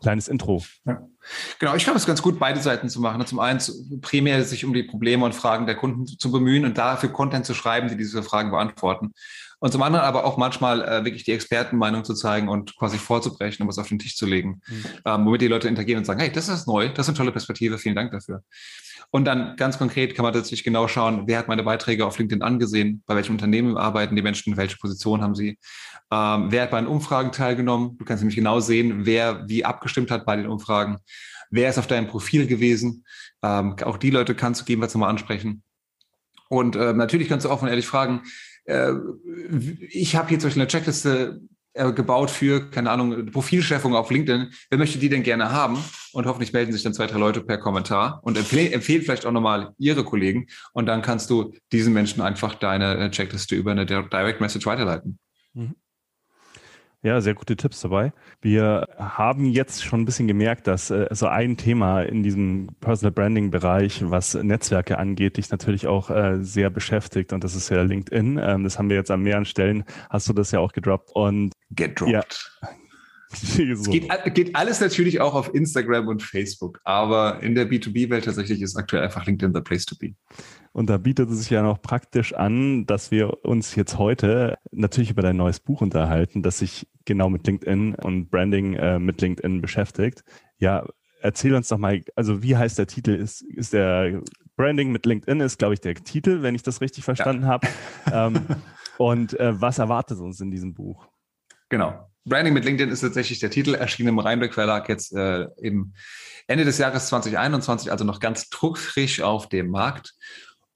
kleines 0.00 0.28
Intro. 0.28 0.62
Ja. 0.84 1.06
Genau, 1.58 1.74
ich 1.74 1.84
glaube, 1.84 1.96
es 1.96 2.02
ist 2.02 2.06
ganz 2.06 2.22
gut, 2.22 2.38
beide 2.38 2.60
Seiten 2.60 2.88
zu 2.88 3.00
machen. 3.00 3.24
Zum 3.26 3.40
einen 3.40 3.60
primär 4.02 4.44
sich 4.44 4.64
um 4.64 4.72
die 4.72 4.84
Probleme 4.84 5.24
und 5.24 5.34
Fragen 5.34 5.66
der 5.66 5.74
Kunden 5.74 6.06
zu 6.06 6.30
bemühen 6.30 6.64
und 6.64 6.78
dafür 6.78 7.08
Content 7.08 7.46
zu 7.46 7.54
schreiben, 7.54 7.88
die 7.88 7.96
diese 7.96 8.22
Fragen 8.22 8.50
beantworten. 8.50 9.12
Und 9.66 9.72
zum 9.72 9.82
anderen 9.82 10.04
aber 10.04 10.24
auch 10.24 10.36
manchmal 10.36 10.80
äh, 10.80 11.04
wirklich 11.04 11.24
die 11.24 11.32
Expertenmeinung 11.32 12.04
zu 12.04 12.14
zeigen 12.14 12.48
und 12.48 12.76
quasi 12.76 12.98
vorzubrechen, 12.98 13.64
um 13.64 13.68
was 13.68 13.78
auf 13.78 13.88
den 13.88 13.98
Tisch 13.98 14.14
zu 14.14 14.24
legen, 14.24 14.60
mhm. 14.68 14.84
ähm, 15.04 15.26
womit 15.26 15.40
die 15.40 15.48
Leute 15.48 15.66
interagieren 15.66 15.98
und 15.98 16.04
sagen, 16.04 16.20
hey, 16.20 16.30
das 16.30 16.48
ist 16.48 16.68
neu, 16.68 16.88
das 16.88 17.06
ist 17.06 17.08
eine 17.08 17.16
tolle 17.16 17.32
Perspektive, 17.32 17.76
vielen 17.76 17.96
Dank 17.96 18.12
dafür. 18.12 18.44
Und 19.10 19.24
dann 19.24 19.56
ganz 19.56 19.76
konkret 19.76 20.14
kann 20.14 20.22
man 20.22 20.32
tatsächlich 20.32 20.62
genau 20.62 20.86
schauen, 20.86 21.24
wer 21.26 21.40
hat 21.40 21.48
meine 21.48 21.64
Beiträge 21.64 22.06
auf 22.06 22.16
LinkedIn 22.16 22.42
angesehen, 22.42 23.02
bei 23.08 23.16
welchem 23.16 23.32
Unternehmen 23.32 23.76
arbeiten 23.76 24.14
die 24.14 24.22
Menschen, 24.22 24.56
welche 24.56 24.76
Position 24.76 25.20
haben 25.20 25.34
sie, 25.34 25.58
ähm, 26.12 26.46
wer 26.52 26.62
hat 26.62 26.70
bei 26.70 26.80
den 26.80 26.86
Umfragen 26.86 27.32
teilgenommen. 27.32 27.98
Du 27.98 28.04
kannst 28.04 28.22
nämlich 28.22 28.36
genau 28.36 28.60
sehen, 28.60 29.04
wer 29.04 29.48
wie 29.48 29.64
abgestimmt 29.64 30.12
hat 30.12 30.24
bei 30.24 30.36
den 30.36 30.46
Umfragen, 30.46 30.98
wer 31.50 31.70
ist 31.70 31.78
auf 31.78 31.88
deinem 31.88 32.06
Profil 32.06 32.46
gewesen. 32.46 33.04
Ähm, 33.42 33.74
auch 33.82 33.96
die 33.96 34.10
Leute 34.10 34.36
kannst 34.36 34.60
du 34.60 34.64
gegebenenfalls 34.64 34.94
nochmal 34.94 35.10
ansprechen. 35.10 35.64
Und 36.48 36.76
äh, 36.76 36.92
natürlich 36.92 37.28
kannst 37.28 37.46
du 37.46 37.50
offen 37.50 37.64
und 37.64 37.70
ehrlich 37.70 37.88
fragen, 37.88 38.22
ich 39.90 40.16
habe 40.16 40.28
hier 40.28 40.38
zum 40.38 40.48
Beispiel 40.48 40.62
eine 40.62 40.68
Checkliste 40.68 41.40
äh, 41.76 41.92
gebaut 41.92 42.30
für, 42.30 42.70
keine 42.70 42.90
Ahnung, 42.90 43.26
Profilchefung 43.26 43.94
auf 43.94 44.10
LinkedIn. 44.10 44.50
Wer 44.70 44.78
möchte 44.78 44.98
die 44.98 45.10
denn 45.10 45.22
gerne 45.22 45.52
haben? 45.52 45.76
Und 46.12 46.26
hoffentlich 46.26 46.54
melden 46.54 46.72
sich 46.72 46.82
dann 46.82 46.94
zwei, 46.94 47.06
drei 47.06 47.18
Leute 47.18 47.42
per 47.42 47.58
Kommentar 47.58 48.20
und 48.22 48.38
empfehlen, 48.38 48.72
empfehlen 48.72 49.02
vielleicht 49.02 49.26
auch 49.26 49.32
nochmal 49.32 49.74
ihre 49.76 50.02
Kollegen. 50.02 50.46
Und 50.72 50.86
dann 50.86 51.02
kannst 51.02 51.28
du 51.28 51.52
diesen 51.72 51.92
Menschen 51.92 52.22
einfach 52.22 52.54
deine 52.54 52.96
äh, 52.96 53.10
Checkliste 53.10 53.54
über 53.56 53.72
eine 53.72 53.84
Direct 53.84 54.40
Message 54.40 54.64
weiterleiten. 54.64 55.18
Mhm. 55.52 55.74
Ja, 57.02 57.20
sehr 57.20 57.34
gute 57.34 57.56
Tipps 57.56 57.80
dabei. 57.82 58.12
Wir 58.40 58.88
haben 58.98 59.46
jetzt 59.46 59.84
schon 59.84 60.00
ein 60.00 60.04
bisschen 60.04 60.26
gemerkt, 60.26 60.66
dass 60.66 60.90
äh, 60.90 61.06
so 61.12 61.26
ein 61.26 61.56
Thema 61.56 62.02
in 62.02 62.22
diesem 62.22 62.68
Personal 62.80 63.12
Branding 63.12 63.50
Bereich, 63.50 64.02
was 64.10 64.34
Netzwerke 64.34 64.98
angeht, 64.98 65.36
dich 65.36 65.50
natürlich 65.50 65.86
auch 65.86 66.10
äh, 66.10 66.42
sehr 66.42 66.70
beschäftigt 66.70 67.32
und 67.32 67.44
das 67.44 67.54
ist 67.54 67.68
ja 67.68 67.82
LinkedIn. 67.82 68.40
Ähm, 68.42 68.64
das 68.64 68.78
haben 68.78 68.88
wir 68.88 68.96
jetzt 68.96 69.10
an 69.10 69.20
mehreren 69.20 69.44
Stellen, 69.44 69.84
hast 70.10 70.28
du 70.28 70.32
das 70.32 70.50
ja 70.50 70.58
auch 70.58 70.72
gedroppt 70.72 71.10
und 71.14 71.52
gedroppt. 71.70 72.12
Ja. 72.62 72.68
Es 73.28 73.90
geht, 73.90 74.08
geht, 74.34 74.54
alles 74.54 74.80
natürlich 74.80 75.20
auch 75.20 75.34
auf 75.34 75.52
Instagram 75.52 76.06
und 76.06 76.22
Facebook, 76.22 76.80
aber 76.84 77.42
in 77.42 77.56
der 77.56 77.68
B2B-Welt 77.68 78.24
tatsächlich 78.24 78.62
ist 78.62 78.76
aktuell 78.76 79.02
einfach 79.02 79.26
LinkedIn 79.26 79.52
the 79.52 79.60
place 79.60 79.84
to 79.84 79.96
be. 79.98 80.14
Und 80.76 80.90
da 80.90 80.98
bietet 80.98 81.30
es 81.30 81.38
sich 81.38 81.48
ja 81.48 81.62
noch 81.62 81.80
praktisch 81.80 82.34
an, 82.34 82.84
dass 82.84 83.10
wir 83.10 83.46
uns 83.46 83.76
jetzt 83.76 83.96
heute 83.96 84.58
natürlich 84.72 85.10
über 85.10 85.22
dein 85.22 85.38
neues 85.38 85.58
Buch 85.58 85.80
unterhalten, 85.80 86.42
das 86.42 86.58
sich 86.58 86.86
genau 87.06 87.30
mit 87.30 87.46
LinkedIn 87.46 87.94
und 87.94 88.28
Branding 88.30 88.74
äh, 88.74 88.98
mit 88.98 89.22
LinkedIn 89.22 89.62
beschäftigt. 89.62 90.22
Ja, 90.58 90.86
erzähl 91.22 91.54
uns 91.54 91.68
doch 91.68 91.78
mal, 91.78 92.04
also 92.14 92.42
wie 92.42 92.58
heißt 92.58 92.78
der 92.78 92.86
Titel? 92.86 93.12
Ist, 93.12 93.40
ist 93.40 93.72
der 93.72 94.20
Branding 94.56 94.92
mit 94.92 95.06
LinkedIn 95.06 95.40
ist, 95.40 95.58
glaube 95.58 95.72
ich, 95.72 95.80
der 95.80 95.94
Titel, 95.94 96.42
wenn 96.42 96.54
ich 96.54 96.62
das 96.62 96.82
richtig 96.82 97.04
verstanden 97.04 97.44
ja. 97.44 97.48
habe. 97.48 97.68
ähm, 98.12 98.46
und 98.98 99.40
äh, 99.40 99.58
was 99.58 99.78
erwartet 99.78 100.18
uns 100.18 100.42
in 100.42 100.50
diesem 100.50 100.74
Buch? 100.74 101.08
Genau. 101.70 102.10
Branding 102.26 102.52
mit 102.52 102.66
LinkedIn 102.66 102.92
ist 102.92 103.00
tatsächlich 103.00 103.38
der 103.38 103.50
Titel, 103.50 103.74
erschienen 103.74 104.10
im 104.10 104.18
Rheinbeck 104.18 104.52
Verlag 104.52 104.90
jetzt 104.90 105.14
äh, 105.14 105.46
im 105.56 105.94
Ende 106.48 106.66
des 106.66 106.76
Jahres 106.76 107.06
2021, 107.08 107.90
also 107.90 108.04
noch 108.04 108.20
ganz 108.20 108.50
druckfrisch 108.50 109.22
auf 109.22 109.48
dem 109.48 109.70
Markt. 109.70 110.12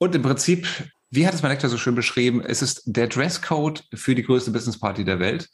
Und 0.01 0.15
im 0.15 0.23
Prinzip, 0.23 0.67
wie 1.11 1.27
hat 1.27 1.35
es 1.35 1.43
mein 1.43 1.51
Lektor 1.51 1.69
so 1.69 1.77
schön 1.77 1.93
beschrieben, 1.93 2.41
es 2.43 2.63
ist 2.63 2.81
der 2.87 3.07
Dresscode 3.07 3.83
für 3.93 4.15
die 4.15 4.23
größte 4.23 4.49
Business 4.49 4.79
Party 4.79 5.05
der 5.05 5.19
Welt. 5.19 5.47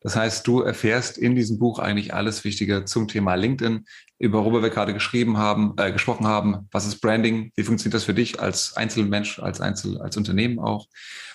Das 0.00 0.16
heißt, 0.16 0.46
du 0.46 0.62
erfährst 0.62 1.18
in 1.18 1.34
diesem 1.34 1.58
Buch 1.58 1.78
eigentlich 1.78 2.14
alles 2.14 2.42
Wichtige 2.42 2.86
zum 2.86 3.08
Thema 3.08 3.34
LinkedIn, 3.34 3.84
über 4.18 4.42
worüber 4.42 4.62
wir 4.62 4.70
gerade 4.70 4.94
geschrieben 4.94 5.36
haben, 5.36 5.74
äh, 5.76 5.92
gesprochen 5.92 6.26
haben. 6.26 6.66
Was 6.70 6.86
ist 6.86 7.02
Branding? 7.02 7.52
Wie 7.56 7.62
funktioniert 7.62 7.92
das 7.92 8.04
für 8.04 8.14
dich 8.14 8.40
als 8.40 8.74
Einzelmensch, 8.74 9.38
als 9.38 9.60
Einzel, 9.60 10.00
als 10.00 10.16
Unternehmen 10.16 10.60
auch? 10.60 10.86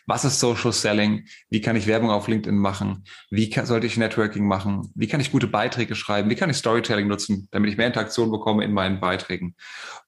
Was 0.08 0.26
ist 0.26 0.40
Social 0.40 0.74
Selling? 0.74 1.28
Wie 1.52 1.62
kann 1.62 1.76
ich 1.76 1.86
Werbung 1.86 2.10
auf 2.10 2.28
LinkedIn 2.28 2.58
machen? 2.58 3.04
Wie 3.30 3.52
kann, 3.52 3.68
sollte 3.68 3.86
ich 3.86 3.96
Networking 3.96 4.48
machen? 4.48 4.92
Wie 4.96 5.08
kann 5.08 5.22
ich 5.22 5.32
gute 5.32 5.46
Beiträge 5.46 5.94
schreiben? 5.94 6.32
Wie 6.32 6.36
kann 6.36 6.50
ich 6.50 6.58
Storytelling 6.58 7.08
nutzen, 7.08 7.48
damit 7.52 7.70
ich 7.70 7.78
mehr 7.78 7.88
Interaktion 7.88 8.32
bekomme 8.32 8.64
in 8.64 8.74
meinen 8.74 9.00
Beiträgen? 9.00 9.56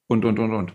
Und, 0.08 0.24
und, 0.24 0.40
und, 0.40 0.52
und. 0.52 0.72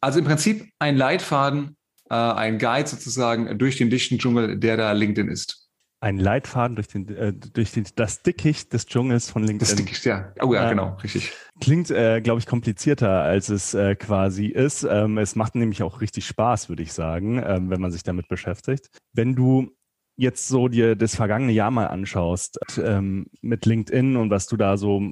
Also 0.00 0.18
im 0.18 0.24
Prinzip 0.24 0.68
ein 0.78 0.96
Leitfaden, 0.96 1.76
äh, 2.10 2.14
ein 2.14 2.58
Guide 2.58 2.88
sozusagen 2.88 3.58
durch 3.58 3.76
den 3.76 3.90
dichten 3.90 4.18
Dschungel, 4.18 4.58
der 4.58 4.76
da 4.76 4.92
LinkedIn 4.92 5.28
ist 5.28 5.66
ein 6.00 6.18
Leitfaden 6.18 6.76
durch, 6.76 6.88
den, 6.88 7.08
äh, 7.08 7.32
durch 7.32 7.72
den, 7.72 7.84
das 7.96 8.22
Dickicht 8.22 8.72
des 8.72 8.86
Dschungels 8.86 9.30
von 9.30 9.42
LinkedIn. 9.42 9.58
Das 9.58 9.74
Dickicht, 9.74 10.04
ja. 10.04 10.32
Oh 10.40 10.52
ja, 10.52 10.66
äh, 10.66 10.70
genau, 10.70 10.96
richtig. 11.02 11.32
Klingt, 11.60 11.90
äh, 11.90 12.20
glaube 12.20 12.38
ich, 12.38 12.46
komplizierter, 12.46 13.22
als 13.22 13.48
es 13.48 13.74
äh, 13.74 13.96
quasi 13.96 14.46
ist. 14.46 14.84
Ähm, 14.84 15.18
es 15.18 15.36
macht 15.36 15.54
nämlich 15.54 15.82
auch 15.82 16.00
richtig 16.00 16.26
Spaß, 16.26 16.68
würde 16.68 16.82
ich 16.82 16.92
sagen, 16.92 17.42
ähm, 17.44 17.70
wenn 17.70 17.80
man 17.80 17.90
sich 17.90 18.02
damit 18.02 18.28
beschäftigt. 18.28 18.88
Wenn 19.14 19.34
du 19.34 19.75
jetzt 20.16 20.48
so 20.48 20.68
dir 20.68 20.96
das 20.96 21.14
vergangene 21.14 21.52
Jahr 21.52 21.70
mal 21.70 21.86
anschaust 21.86 22.58
ähm, 22.82 23.26
mit 23.42 23.66
LinkedIn 23.66 24.16
und 24.16 24.30
was 24.30 24.46
du 24.46 24.56
da 24.56 24.78
so 24.78 25.02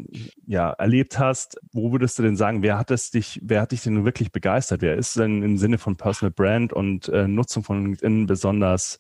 ja 0.46 0.70
erlebt 0.70 1.18
hast, 1.18 1.60
wo 1.72 1.92
würdest 1.92 2.18
du 2.18 2.22
denn 2.22 2.36
sagen, 2.36 2.62
wer 2.62 2.78
hat 2.78 2.90
es 2.90 3.10
dich, 3.10 3.38
wer 3.42 3.60
hat 3.60 3.72
dich 3.72 3.82
denn 3.82 4.04
wirklich 4.04 4.32
begeistert? 4.32 4.80
Wer 4.80 4.96
ist 4.96 5.16
denn 5.16 5.42
im 5.42 5.58
Sinne 5.58 5.78
von 5.78 5.96
Personal 5.96 6.32
Brand 6.32 6.72
und 6.72 7.08
äh, 7.08 7.28
Nutzung 7.28 7.62
von 7.64 7.84
LinkedIn 7.84 8.26
besonders 8.26 8.98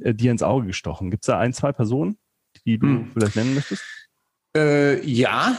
äh, 0.00 0.14
dir 0.14 0.30
ins 0.30 0.42
Auge 0.42 0.66
gestochen? 0.66 1.10
Gibt 1.10 1.24
es 1.24 1.26
da 1.28 1.38
ein, 1.38 1.54
zwei 1.54 1.72
Personen, 1.72 2.18
die 2.66 2.78
du 2.78 2.86
hm. 2.86 3.10
vielleicht 3.12 3.36
nennen 3.36 3.54
möchtest? 3.54 3.82
Äh, 4.54 5.04
ja, 5.06 5.56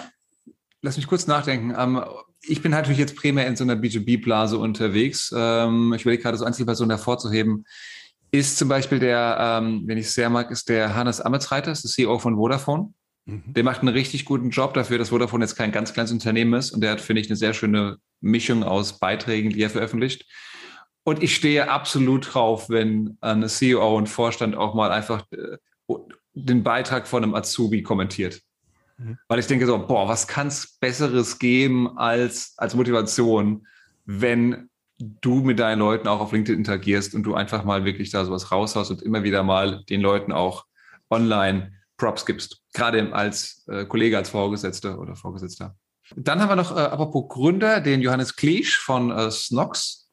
lass 0.81 0.97
mich 0.97 1.07
kurz 1.07 1.25
nachdenken. 1.25 1.73
Ähm, 1.75 2.03
ich 2.43 2.61
bin 2.61 2.71
natürlich 2.71 2.99
jetzt 2.99 3.15
primär 3.15 3.47
in 3.47 3.55
so 3.55 3.63
einer 3.63 3.75
B2B-Blase 3.75 4.57
unterwegs. 4.57 5.33
Ähm, 5.35 5.93
ich 5.95 6.03
überlege 6.03 6.21
gerade 6.21 6.37
so 6.37 6.45
Einzelpersonen 6.45 6.91
hervorzuheben 6.91 7.65
ist 8.31 8.57
zum 8.57 8.69
Beispiel 8.69 8.99
der, 8.99 9.37
ähm, 9.39 9.83
wenn 9.85 9.97
ich 9.97 10.07
es 10.07 10.13
sehr 10.13 10.29
mag, 10.29 10.51
ist 10.51 10.69
der 10.69 10.95
Hannes 10.95 11.21
Ametsreiter, 11.21 11.71
ist 11.71 11.83
der 11.83 11.91
CEO 11.91 12.19
von 12.19 12.35
Vodafone. 12.35 12.93
Mhm. 13.25 13.43
Der 13.53 13.63
macht 13.63 13.81
einen 13.81 13.89
richtig 13.89 14.25
guten 14.25 14.49
Job 14.49 14.73
dafür, 14.73 14.97
dass 14.97 15.09
Vodafone 15.09 15.43
jetzt 15.43 15.55
kein 15.55 15.71
ganz 15.71 15.93
kleines 15.93 16.11
Unternehmen 16.11 16.53
ist 16.53 16.71
und 16.71 16.81
der 16.81 16.91
hat, 16.91 17.01
finde 17.01 17.21
ich, 17.21 17.29
eine 17.29 17.35
sehr 17.35 17.53
schöne 17.53 17.97
Mischung 18.21 18.63
aus 18.63 18.99
Beiträgen, 18.99 19.49
die 19.51 19.61
er 19.61 19.69
veröffentlicht. 19.69 20.25
Und 21.03 21.23
ich 21.23 21.35
stehe 21.35 21.71
absolut 21.71 22.33
drauf, 22.33 22.69
wenn 22.69 23.17
eine 23.21 23.47
CEO 23.47 23.97
und 23.97 24.07
Vorstand 24.07 24.55
auch 24.55 24.75
mal 24.75 24.91
einfach 24.91 25.25
äh, 25.31 25.57
den 26.33 26.63
Beitrag 26.63 27.07
von 27.07 27.23
einem 27.23 27.35
Azubi 27.35 27.81
kommentiert. 27.81 28.41
Mhm. 28.97 29.17
Weil 29.27 29.39
ich 29.39 29.47
denke 29.47 29.65
so, 29.65 29.77
boah, 29.87 30.07
was 30.07 30.27
kann 30.27 30.47
es 30.47 30.77
Besseres 30.79 31.39
geben 31.39 31.97
als, 31.97 32.53
als 32.57 32.75
Motivation, 32.75 33.65
wenn 34.05 34.68
du 34.99 35.35
mit 35.35 35.59
deinen 35.59 35.79
Leuten 35.79 36.07
auch 36.07 36.19
auf 36.19 36.31
LinkedIn 36.31 36.59
interagierst 36.59 37.15
und 37.15 37.23
du 37.23 37.33
einfach 37.33 37.63
mal 37.63 37.85
wirklich 37.85 38.11
da 38.11 38.25
sowas 38.25 38.51
raushaust 38.51 38.91
und 38.91 39.01
immer 39.01 39.23
wieder 39.23 39.43
mal 39.43 39.83
den 39.85 40.01
Leuten 40.01 40.31
auch 40.31 40.65
online 41.09 41.73
Props 41.97 42.25
gibst. 42.25 42.61
Gerade 42.73 43.13
als 43.13 43.65
äh, 43.67 43.85
Kollege, 43.85 44.17
als 44.17 44.29
Vorgesetzter 44.29 44.99
oder 44.99 45.15
Vorgesetzter. 45.15 45.75
Dann 46.15 46.41
haben 46.41 46.49
wir 46.49 46.55
noch, 46.55 46.75
äh, 46.75 46.81
apropos 46.81 47.29
Gründer, 47.29 47.81
den 47.81 48.01
Johannes 48.01 48.35
Kleesch 48.35 48.77
von 48.77 49.11
äh, 49.11 49.31
Snox. 49.31 50.09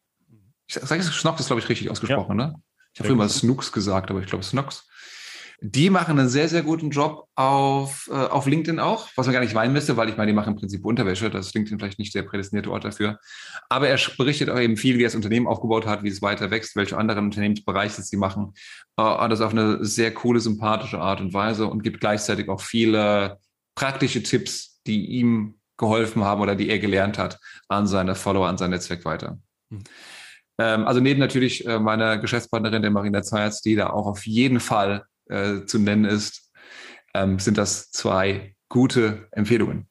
Ich 0.68 0.74
sage 0.74 1.02
Snox 1.02 1.40
ist, 1.40 1.46
glaube 1.46 1.60
ich, 1.60 1.68
richtig 1.68 1.90
ausgesprochen, 1.90 2.38
ja. 2.38 2.46
ne? 2.48 2.62
Ich 2.92 3.00
habe 3.00 3.08
früher 3.08 3.16
mal 3.16 3.28
Snooks 3.28 3.72
gesagt, 3.72 4.10
aber 4.10 4.20
ich 4.20 4.26
glaube 4.26 4.42
Snox. 4.42 4.88
Die 5.60 5.88
machen 5.88 6.18
einen 6.18 6.28
sehr, 6.28 6.48
sehr 6.48 6.62
guten 6.62 6.90
Job 6.90 7.28
auf, 7.34 8.08
äh, 8.12 8.14
auf 8.14 8.46
LinkedIn 8.46 8.78
auch, 8.78 9.08
was 9.16 9.26
man 9.26 9.32
gar 9.32 9.40
nicht 9.40 9.54
meinen 9.54 9.72
müsste, 9.72 9.96
weil 9.96 10.08
ich 10.08 10.16
meine, 10.16 10.30
die 10.30 10.34
machen 10.34 10.52
im 10.52 10.58
Prinzip 10.58 10.84
Unterwäsche. 10.84 11.30
Das 11.30 11.46
ist 11.46 11.54
LinkedIn 11.54 11.78
vielleicht 11.78 11.98
nicht 11.98 12.14
der 12.14 12.24
prädestinierte 12.24 12.70
Ort 12.70 12.84
dafür. 12.84 13.18
Aber 13.68 13.88
er 13.88 13.98
berichtet 14.18 14.50
auch 14.50 14.58
eben 14.58 14.76
viel, 14.76 14.98
wie 14.98 15.02
er 15.02 15.08
das 15.08 15.14
Unternehmen 15.14 15.46
aufgebaut 15.46 15.86
hat, 15.86 16.02
wie 16.02 16.08
es 16.08 16.20
weiter 16.20 16.50
wächst, 16.50 16.76
welche 16.76 16.98
anderen 16.98 17.24
Unternehmensbereiche 17.24 18.02
sie 18.02 18.16
machen. 18.16 18.52
Äh, 18.96 19.02
und 19.02 19.30
das 19.30 19.40
auf 19.40 19.52
eine 19.52 19.84
sehr 19.84 20.12
coole, 20.12 20.40
sympathische 20.40 21.00
Art 21.00 21.20
und 21.20 21.32
Weise 21.32 21.66
und 21.66 21.82
gibt 21.82 22.00
gleichzeitig 22.00 22.48
auch 22.48 22.60
viele 22.60 23.38
praktische 23.74 24.22
Tipps, 24.22 24.80
die 24.86 25.06
ihm 25.06 25.58
geholfen 25.78 26.24
haben 26.24 26.40
oder 26.40 26.54
die 26.54 26.68
er 26.68 26.78
gelernt 26.78 27.18
hat 27.18 27.38
an 27.68 27.86
seine 27.86 28.14
Follower, 28.14 28.48
an 28.48 28.58
sein 28.58 28.70
Netzwerk 28.70 29.04
weiter. 29.04 29.38
Mhm. 29.70 29.84
Ähm, 30.58 30.86
also 30.86 31.00
neben 31.00 31.20
natürlich 31.20 31.66
äh, 31.66 31.78
meiner 31.78 32.18
Geschäftspartnerin, 32.18 32.82
der 32.82 32.90
Marina 32.90 33.22
Zayatz, 33.22 33.60
die 33.60 33.76
da 33.76 33.90
auch 33.90 34.06
auf 34.06 34.26
jeden 34.26 34.60
Fall 34.60 35.04
äh, 35.28 35.64
zu 35.64 35.78
nennen 35.78 36.04
ist, 36.04 36.52
ähm, 37.14 37.38
sind 37.38 37.58
das 37.58 37.90
zwei 37.90 38.54
gute 38.68 39.28
Empfehlungen. 39.32 39.88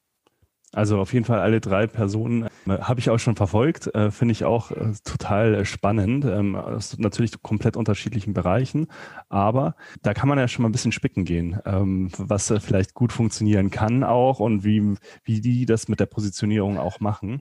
Also 0.72 0.98
auf 0.98 1.14
jeden 1.14 1.24
Fall 1.24 1.38
alle 1.40 1.60
drei 1.60 1.86
Personen 1.86 2.48
äh, 2.66 2.78
habe 2.80 3.00
ich 3.00 3.08
auch 3.08 3.18
schon 3.18 3.34
verfolgt, 3.34 3.86
äh, 3.94 4.10
finde 4.10 4.32
ich 4.32 4.44
auch 4.44 4.72
äh, 4.72 4.92
total 5.04 5.64
spannend, 5.64 6.26
ähm, 6.26 6.54
aus 6.54 6.98
natürlich 6.98 7.40
komplett 7.40 7.78
unterschiedlichen 7.78 8.34
Bereichen, 8.34 8.88
aber 9.30 9.74
da 10.02 10.12
kann 10.12 10.28
man 10.28 10.38
ja 10.38 10.48
schon 10.48 10.64
mal 10.64 10.68
ein 10.68 10.72
bisschen 10.72 10.92
spicken 10.92 11.24
gehen, 11.24 11.58
ähm, 11.64 12.10
was 12.18 12.50
äh, 12.50 12.60
vielleicht 12.60 12.92
gut 12.92 13.12
funktionieren 13.12 13.70
kann 13.70 14.04
auch 14.04 14.38
und 14.38 14.64
wie, 14.64 14.96
wie 15.24 15.40
die 15.40 15.64
das 15.64 15.88
mit 15.88 15.98
der 15.98 16.06
Positionierung 16.06 16.78
auch 16.78 17.00
machen. 17.00 17.40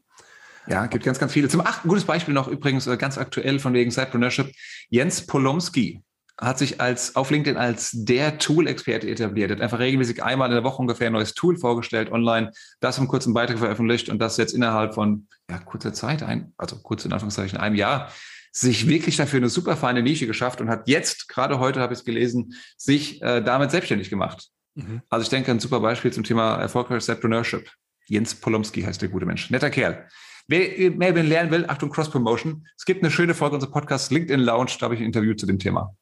Ja, 0.68 0.86
gibt 0.86 1.04
ganz, 1.04 1.20
ganz 1.20 1.34
viele. 1.34 1.50
Zum 1.50 1.62
achten 1.62 1.90
gutes 1.90 2.06
Beispiel 2.06 2.34
noch 2.34 2.48
übrigens 2.48 2.88
äh, 2.88 2.96
ganz 2.96 3.18
aktuell 3.18 3.60
von 3.60 3.74
wegen 3.74 3.92
Sidepreneurship. 3.92 4.52
Jens 4.90 5.28
Polomski 5.28 6.02
hat 6.40 6.58
sich 6.58 6.82
als 6.82 7.16
auf 7.16 7.32
LinkedIn 7.32 7.58
als 7.58 7.92
der 7.94 8.38
Tool-Experte 8.38 9.10
etabliert. 9.10 9.52
Er 9.52 9.56
hat 9.56 9.64
einfach 9.64 9.80
regelmäßig 9.80 10.24
einmal 10.24 10.50
in 10.50 10.56
der 10.56 10.64
Woche 10.64 10.82
ungefähr 10.82 11.08
ein 11.08 11.14
neues 11.14 11.34
Tool 11.34 11.58
vorgestellt 11.58 12.12
online, 12.12 12.52
das 12.82 12.98
im 12.98 13.08
kurzen 13.08 13.34
Beitrag 13.34 13.60
veröffentlicht 13.60 14.10
und 14.10 14.20
das 14.20 14.38
jetzt 14.38 14.54
innerhalb 14.54 14.96
von 14.96 15.28
ja, 15.50 15.60
kurzer 15.60 15.94
Zeit, 15.94 16.24
ein, 16.24 16.54
also 16.58 16.78
kurz 16.78 17.06
in 17.06 17.14
Anführungszeichen 17.14 17.58
einem 17.58 17.76
Jahr, 17.76 18.12
sich 18.52 18.88
wirklich 18.88 19.18
dafür 19.18 19.38
eine 19.38 19.50
super 19.50 19.76
feine 19.76 20.02
Nische 20.02 20.28
geschafft 20.28 20.62
und 20.62 20.70
hat 20.70 20.88
jetzt, 20.88 21.28
gerade 21.30 21.60
heute 21.60 21.80
habe 21.80 21.94
ich 21.94 22.00
es 22.00 22.06
gelesen, 22.06 22.54
sich 22.78 23.22
äh, 23.22 23.42
damit 23.42 23.72
selbstständig 23.72 24.10
gemacht. 24.10 24.50
Mhm. 24.76 25.02
Also 25.10 25.24
ich 25.24 25.30
denke, 25.30 25.52
ein 25.52 25.60
super 25.60 25.80
Beispiel 25.80 26.12
zum 26.12 26.24
Thema 26.24 26.58
erfolgreiches 26.58 27.08
Entrepreneurship. 27.10 27.70
Jens 28.08 28.36
Polomski 28.36 28.82
heißt 28.82 29.02
der 29.02 29.10
gute 29.10 29.26
Mensch. 29.26 29.50
Netter 29.50 29.70
Kerl. 29.70 30.08
Wer 30.48 30.92
mehr 30.92 31.12
lernen 31.12 31.50
will, 31.50 31.66
Achtung, 31.68 31.90
Cross-Promotion. 31.90 32.68
Es 32.78 32.86
gibt 32.86 33.04
eine 33.04 33.12
schöne 33.12 33.34
Folge 33.34 33.56
unseres 33.56 33.74
Podcasts 33.74 34.12
LinkedIn 34.12 34.42
Lounge, 34.42 34.72
da 34.80 34.86
habe 34.86 34.96
ich 34.96 35.02
ein 35.02 35.08
Interview 35.08 35.34
zu 35.34 35.48
dem 35.48 35.58
Thema. 35.58 35.96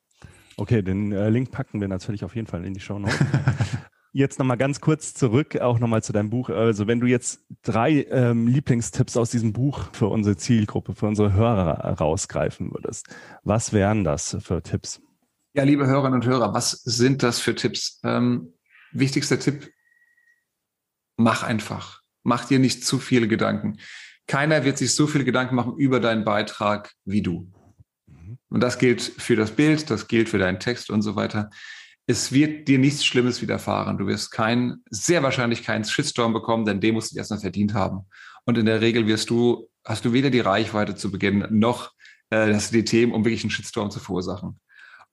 Okay, 0.58 0.82
den 0.82 1.12
äh, 1.12 1.30
Link 1.30 1.52
packen 1.52 1.82
wir 1.82 1.88
natürlich 1.88 2.24
auf 2.24 2.36
jeden 2.36 2.48
Fall 2.48 2.66
in 2.66 2.74
die 2.74 2.80
Show 2.80 3.00
Notes. 3.00 3.18
Jetzt 4.16 4.38
nochmal 4.38 4.58
ganz 4.58 4.80
kurz 4.80 5.16
zurück, 5.16 5.60
auch 5.60 5.80
nochmal 5.80 6.04
zu 6.04 6.14
deinem 6.14 6.30
Buch. 6.30 6.50
Also 6.50 6.86
wenn 6.86 7.00
du 7.00 7.08
jetzt 7.08 7.40
drei 7.64 8.06
ähm, 8.12 8.46
Lieblingstipps 8.46 9.18
aus 9.18 9.32
diesem 9.32 9.54
Buch 9.54 9.90
für 9.92 10.06
unsere 10.06 10.38
Zielgruppe, 10.38 10.94
für 10.94 11.08
unsere 11.08 11.34
Hörer 11.34 11.98
rausgreifen 12.00 12.72
würdest, 12.72 13.08
was 13.44 13.74
wären 13.74 14.04
das 14.04 14.38
für 14.40 14.62
Tipps? 14.62 15.02
Ja, 15.56 15.64
liebe 15.64 15.88
Hörerinnen 15.88 16.22
und 16.22 16.28
Hörer, 16.28 16.54
was 16.54 16.74
sind 16.84 17.24
das 17.24 17.40
für 17.40 17.56
Tipps? 17.56 18.02
Ähm, 18.04 18.54
wichtigster 18.92 19.40
Tipp, 19.40 19.72
mach 21.18 21.42
einfach. 21.42 22.02
Mach 22.22 22.46
dir 22.46 22.60
nicht 22.60 22.86
zu 22.86 23.00
viele 23.00 23.28
Gedanken. 23.28 23.80
Keiner 24.28 24.64
wird 24.64 24.78
sich 24.78 24.94
so 24.94 25.08
viele 25.08 25.26
Gedanken 25.26 25.56
machen 25.56 25.76
über 25.78 26.00
deinen 26.00 26.24
Beitrag 26.24 26.94
wie 27.04 27.24
du. 27.24 27.52
Und 28.50 28.62
das 28.62 28.78
gilt 28.78 29.02
für 29.02 29.36
das 29.36 29.52
Bild, 29.52 29.90
das 29.90 30.08
gilt 30.08 30.30
für 30.30 30.38
deinen 30.38 30.60
Text 30.60 30.90
und 30.90 31.02
so 31.02 31.16
weiter. 31.16 31.50
Es 32.06 32.32
wird 32.32 32.68
dir 32.68 32.80
nichts 32.80 33.06
Schlimmes 33.06 33.42
widerfahren. 33.42 33.98
Du 33.98 34.08
wirst 34.08 34.32
kein, 34.32 34.78
sehr 34.90 35.24
wahrscheinlich 35.24 35.64
keinen 35.64 35.86
Shitstorm 35.86 36.34
bekommen, 36.34 36.66
denn 36.66 36.82
den 36.82 36.96
musst 36.96 37.14
du 37.14 37.18
erstmal 37.18 37.40
verdient 37.40 37.74
haben. 37.74 38.02
Und 38.46 38.58
in 38.58 38.66
der 38.66 38.82
Regel 38.82 39.08
wirst 39.08 39.30
du, 39.30 39.70
hast 39.86 40.04
du 40.04 40.12
weder 40.12 40.30
die 40.30 40.42
Reichweite 40.42 40.96
zu 40.96 41.12
Beginn 41.12 41.46
noch 41.50 41.92
äh, 42.30 42.58
die 42.72 42.84
Themen, 42.84 43.14
um 43.14 43.24
wirklich 43.24 43.44
einen 43.44 43.52
Shitstorm 43.52 43.90
zu 43.90 44.00
verursachen. 44.00 44.60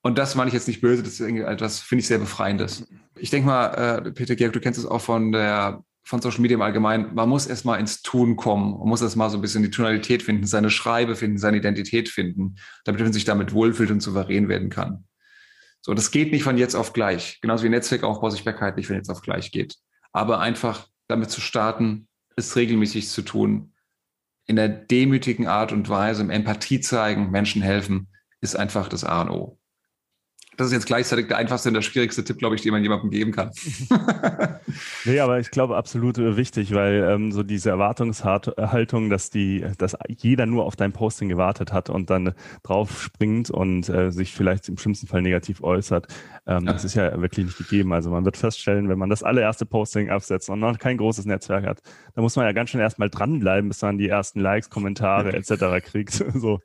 Und 0.01 0.17
das 0.17 0.35
meine 0.35 0.47
ich 0.47 0.53
jetzt 0.53 0.67
nicht 0.67 0.81
böse, 0.81 1.03
das 1.03 1.19
ist 1.19 1.21
etwas, 1.21 1.79
finde 1.79 2.01
ich 2.01 2.07
sehr 2.07 2.17
befreiendes. 2.17 2.87
Ich 3.17 3.29
denke 3.29 3.47
mal, 3.47 3.67
äh, 3.67 4.11
Peter 4.11 4.35
Georg, 4.35 4.53
du 4.53 4.59
kennst 4.59 4.79
es 4.79 4.85
auch 4.85 5.01
von 5.01 5.31
der 5.31 5.83
von 6.03 6.21
Social 6.21 6.41
Media 6.41 6.55
im 6.55 6.61
Allgemeinen, 6.61 7.13
man 7.13 7.29
muss 7.29 7.47
erstmal 7.47 7.79
ins 7.79 8.01
Tun 8.01 8.35
kommen. 8.35 8.77
Man 8.79 8.89
muss 8.89 9.01
erstmal 9.01 9.29
so 9.29 9.37
ein 9.37 9.41
bisschen 9.41 9.63
die 9.63 9.69
Tonalität 9.69 10.23
finden, 10.23 10.45
seine 10.45 10.69
Schreibe 10.69 11.15
finden, 11.15 11.37
seine 11.37 11.57
Identität 11.57 12.09
finden, 12.09 12.55
damit 12.85 13.01
man 13.01 13.13
sich 13.13 13.25
damit 13.25 13.53
wohlfühlt 13.53 13.91
und 13.91 14.01
souverän 14.01 14.49
werden 14.49 14.69
kann. 14.69 15.05
So, 15.81 15.93
das 15.93 16.11
geht 16.11 16.31
nicht 16.31 16.43
von 16.43 16.57
jetzt 16.57 16.75
auf 16.75 16.93
gleich. 16.93 17.39
Genauso 17.41 17.63
wie 17.63 17.69
Netzwerkaufbau 17.69 18.29
Sichtbarkeit 18.29 18.77
nicht 18.77 18.87
von 18.87 18.95
jetzt 18.95 19.09
auf 19.09 19.21
gleich 19.21 19.51
geht. 19.51 19.75
Aber 20.11 20.39
einfach 20.39 20.87
damit 21.07 21.29
zu 21.31 21.41
starten, 21.41 22.07
es 22.35 22.55
regelmäßig 22.55 23.09
zu 23.09 23.21
tun, 23.21 23.73
in 24.47 24.55
der 24.55 24.69
demütigen 24.69 25.47
Art 25.47 25.71
und 25.71 25.89
Weise, 25.89 26.21
im 26.21 26.29
Empathie 26.29 26.81
zeigen, 26.81 27.31
Menschen 27.31 27.61
helfen, 27.61 28.09
ist 28.41 28.55
einfach 28.55 28.89
das 28.89 29.03
A 29.03 29.21
und 29.21 29.29
O. 29.29 29.60
Das 30.61 30.67
ist 30.67 30.73
jetzt 30.73 30.85
gleichzeitig 30.85 31.27
der 31.27 31.37
einfachste 31.37 31.69
und 31.69 31.73
der 31.73 31.81
schwierigste 31.81 32.23
Tipp, 32.23 32.37
glaube 32.37 32.53
ich, 32.53 32.61
den 32.61 32.71
man 32.71 32.83
jemandem 32.83 33.09
geben 33.09 33.31
kann. 33.31 33.49
nee, 35.05 35.19
aber 35.19 35.39
ich 35.39 35.49
glaube 35.49 35.75
absolut 35.75 36.19
wichtig, 36.19 36.75
weil 36.75 37.03
ähm, 37.09 37.31
so 37.31 37.41
diese 37.41 37.71
Erwartungshaltung, 37.71 39.09
dass 39.09 39.31
die, 39.31 39.65
dass 39.79 39.97
jeder 40.07 40.45
nur 40.45 40.65
auf 40.65 40.75
dein 40.75 40.91
Posting 40.91 41.29
gewartet 41.29 41.73
hat 41.73 41.89
und 41.89 42.11
dann 42.11 42.35
drauf 42.61 43.01
springt 43.01 43.49
und 43.49 43.89
äh, 43.89 44.11
sich 44.11 44.33
vielleicht 44.33 44.69
im 44.69 44.77
schlimmsten 44.77 45.07
Fall 45.07 45.23
negativ 45.23 45.63
äußert, 45.63 46.05
ähm, 46.45 46.65
ja. 46.65 46.73
das 46.73 46.83
ist 46.83 46.93
ja 46.93 47.19
wirklich 47.19 47.47
nicht 47.47 47.57
gegeben. 47.57 47.91
Also 47.91 48.11
man 48.11 48.23
wird 48.23 48.37
feststellen, 48.37 48.87
wenn 48.87 48.99
man 48.99 49.09
das 49.09 49.23
allererste 49.23 49.65
Posting 49.65 50.11
absetzt 50.11 50.47
und 50.47 50.59
noch 50.59 50.77
kein 50.77 50.97
großes 50.97 51.25
Netzwerk 51.25 51.65
hat, 51.65 51.79
dann 52.13 52.23
muss 52.23 52.35
man 52.35 52.45
ja 52.45 52.51
ganz 52.51 52.69
schön 52.69 52.81
erstmal 52.81 53.09
dranbleiben, 53.09 53.67
bis 53.67 53.81
man 53.81 53.97
die 53.97 54.09
ersten 54.09 54.39
Likes, 54.39 54.69
Kommentare 54.69 55.33
etc. 55.33 55.83
kriegt. 55.83 56.11
so. 56.35 56.59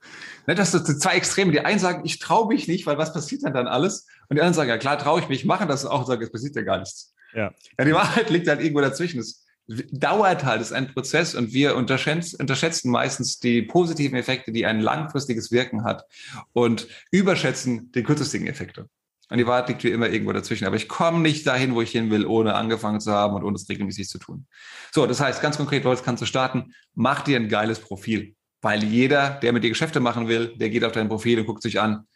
Ne, 0.47 0.55
das 0.55 0.73
sind 0.73 1.01
zwei 1.01 1.15
Extreme. 1.15 1.53
Die 1.53 1.61
einen 1.61 1.79
sagen, 1.79 2.03
ich 2.05 2.19
traue 2.19 2.49
mich 2.49 2.69
nicht, 2.69 2.87
weil 2.87 2.99
was 2.99 3.15
passiert 3.15 3.43
denn 3.43 3.55
dann 3.55 3.67
alles? 3.67 3.86
Und 4.29 4.37
die 4.37 4.41
anderen 4.41 4.55
sagen, 4.55 4.69
ja 4.69 4.79
klar, 4.79 4.99
traue 4.99 5.21
ich 5.21 5.29
mich, 5.29 5.45
machen 5.45 5.69
das 5.69 5.85
auch 5.85 6.01
und 6.01 6.07
sagen, 6.07 6.23
es 6.23 6.33
passiert 6.33 6.57
ja 6.57 6.63
gar 6.63 6.79
nichts. 6.79 7.15
Ja. 7.35 7.53
ja, 7.79 7.85
die 7.85 7.93
Wahrheit 7.93 8.31
liegt 8.31 8.49
halt 8.49 8.61
irgendwo 8.61 8.81
dazwischen. 8.81 9.21
Es 9.21 9.45
dauert 9.69 10.45
halt, 10.45 10.61
es 10.61 10.69
ist 10.69 10.73
ein 10.73 10.93
Prozess 10.93 11.35
und 11.35 11.53
wir 11.53 11.77
unterschätzen, 11.77 12.37
unterschätzen 12.41 12.91
meistens 12.91 13.39
die 13.39 13.63
positiven 13.63 14.17
Effekte, 14.17 14.53
die 14.53 14.65
ein 14.65 14.81
langfristiges 14.81 15.51
Wirken 15.51 15.85
hat 15.85 16.05
und 16.53 16.87
überschätzen 17.11 17.91
die 17.93 18.03
kurzfristigen 18.03 18.47
Effekte. 18.47 18.89
Und 19.29 19.39
die 19.39 19.47
Wahrheit 19.47 19.69
liegt 19.69 19.83
wie 19.83 19.91
immer 19.91 20.09
irgendwo 20.09 20.33
dazwischen. 20.33 20.67
Aber 20.67 20.77
ich 20.77 20.89
komme 20.89 21.19
nicht 21.19 21.47
dahin, 21.47 21.75
wo 21.75 21.83
ich 21.83 21.91
hin 21.91 22.11
will, 22.11 22.27
ohne 22.27 22.55
angefangen 22.55 23.01
zu 23.01 23.11
haben 23.11 23.35
und 23.35 23.43
ohne 23.43 23.57
es 23.57 23.69
regelmäßig 23.69 24.09
zu 24.09 24.19
tun. 24.19 24.47
So, 24.93 25.05
das 25.07 25.21
heißt, 25.21 25.43
ganz 25.43 25.57
konkret, 25.57 25.83
Leute, 25.83 26.03
kannst 26.05 26.23
du 26.23 26.27
starten, 26.27 26.73
mach 26.95 27.23
dir 27.23 27.37
ein 27.37 27.49
geiles 27.49 27.81
Profil. 27.81 28.37
Weil 28.63 28.85
jeder, 28.85 29.31
der 29.31 29.53
mit 29.53 29.65
dir 29.65 29.69
Geschäfte 29.71 29.99
machen 29.99 30.29
will, 30.29 30.57
der 30.57 30.71
geht 30.71 30.85
auf 30.85 30.93
dein 30.93 31.09
Profil 31.09 31.41
und 31.41 31.47
guckt 31.47 31.63
sich 31.63 31.81
an, 31.81 32.07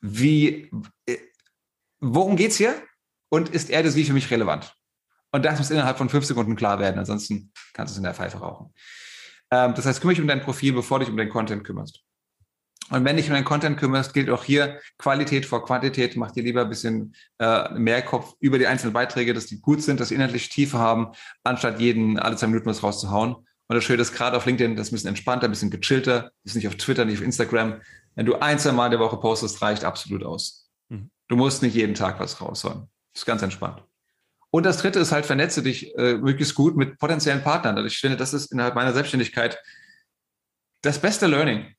wie, 0.00 0.70
äh, 1.06 1.16
worum 2.00 2.36
geht's 2.36 2.56
hier? 2.56 2.74
Und 3.30 3.50
ist 3.50 3.70
er 3.70 3.82
das 3.82 3.94
wie 3.94 4.04
für 4.04 4.12
mich 4.12 4.30
relevant? 4.30 4.74
Und 5.32 5.44
das 5.44 5.58
muss 5.58 5.70
innerhalb 5.70 5.98
von 5.98 6.08
fünf 6.08 6.24
Sekunden 6.24 6.56
klar 6.56 6.78
werden, 6.78 6.98
ansonsten 6.98 7.52
kannst 7.74 7.92
du 7.92 7.94
es 7.94 7.98
in 7.98 8.04
der 8.04 8.14
Pfeife 8.14 8.38
rauchen. 8.38 8.72
Ähm, 9.50 9.74
das 9.74 9.84
heißt, 9.84 10.00
kümmere 10.00 10.14
dich 10.14 10.22
um 10.22 10.28
dein 10.28 10.40
Profil, 10.40 10.72
bevor 10.72 10.98
du 10.98 11.04
dich 11.04 11.12
um 11.12 11.18
den 11.18 11.28
Content 11.28 11.64
kümmerst. 11.64 12.02
Und 12.90 13.04
wenn 13.04 13.16
dich 13.16 13.26
um 13.26 13.34
deinen 13.34 13.44
Content 13.44 13.76
kümmerst, 13.76 14.14
gilt 14.14 14.30
auch 14.30 14.44
hier 14.44 14.80
Qualität 14.96 15.44
vor 15.44 15.64
Quantität. 15.64 16.16
Mach 16.16 16.30
dir 16.30 16.42
lieber 16.42 16.62
ein 16.62 16.70
bisschen 16.70 17.14
äh, 17.38 17.74
mehr 17.74 18.00
Kopf 18.02 18.34
über 18.40 18.58
die 18.58 18.66
einzelnen 18.66 18.94
Beiträge, 18.94 19.34
dass 19.34 19.46
die 19.46 19.60
gut 19.60 19.82
sind, 19.82 20.00
dass 20.00 20.08
sie 20.08 20.14
inhaltlich 20.14 20.48
Tiefe 20.48 20.78
haben, 20.78 21.08
anstatt 21.44 21.80
jeden 21.80 22.18
alle 22.18 22.36
zwei 22.36 22.46
Minuten 22.46 22.66
was 22.66 22.82
rauszuhauen. 22.82 23.34
Und 23.34 23.74
das 23.74 23.84
Schöne 23.84 24.00
ist 24.00 24.14
gerade 24.14 24.38
auf 24.38 24.46
LinkedIn, 24.46 24.76
das 24.76 24.86
ist 24.86 24.92
ein 24.92 24.96
bisschen 24.96 25.08
entspannter, 25.10 25.46
ein 25.46 25.50
bisschen 25.50 25.70
gechillter, 25.70 26.32
ist 26.44 26.56
nicht 26.56 26.66
auf 26.66 26.76
Twitter, 26.76 27.04
nicht 27.04 27.18
auf 27.18 27.24
Instagram. 27.24 27.82
Wenn 28.18 28.26
du 28.26 28.34
ein, 28.34 28.58
zwei 28.58 28.72
Mal 28.72 28.86
in 28.86 28.90
der 28.90 29.00
Woche 29.00 29.16
postest, 29.16 29.62
reicht 29.62 29.84
absolut 29.84 30.24
aus. 30.24 30.68
Mhm. 30.88 31.10
Du 31.28 31.36
musst 31.36 31.62
nicht 31.62 31.74
jeden 31.74 31.94
Tag 31.94 32.18
was 32.18 32.40
raushauen. 32.40 32.88
Das 33.12 33.22
ist 33.22 33.26
ganz 33.26 33.42
entspannt. 33.42 33.84
Und 34.50 34.66
das 34.66 34.78
dritte 34.78 34.98
ist 34.98 35.12
halt, 35.12 35.24
vernetze 35.24 35.62
dich 35.62 35.96
äh, 35.96 36.14
möglichst 36.14 36.56
gut 36.56 36.76
mit 36.76 36.98
potenziellen 36.98 37.44
Partnern. 37.44 37.76
Also 37.76 37.86
ich 37.86 37.98
finde, 37.98 38.16
das 38.16 38.34
ist 38.34 38.50
innerhalb 38.50 38.74
meiner 38.74 38.92
Selbstständigkeit 38.92 39.62
das 40.82 40.98
beste 40.98 41.28
Learning 41.28 41.74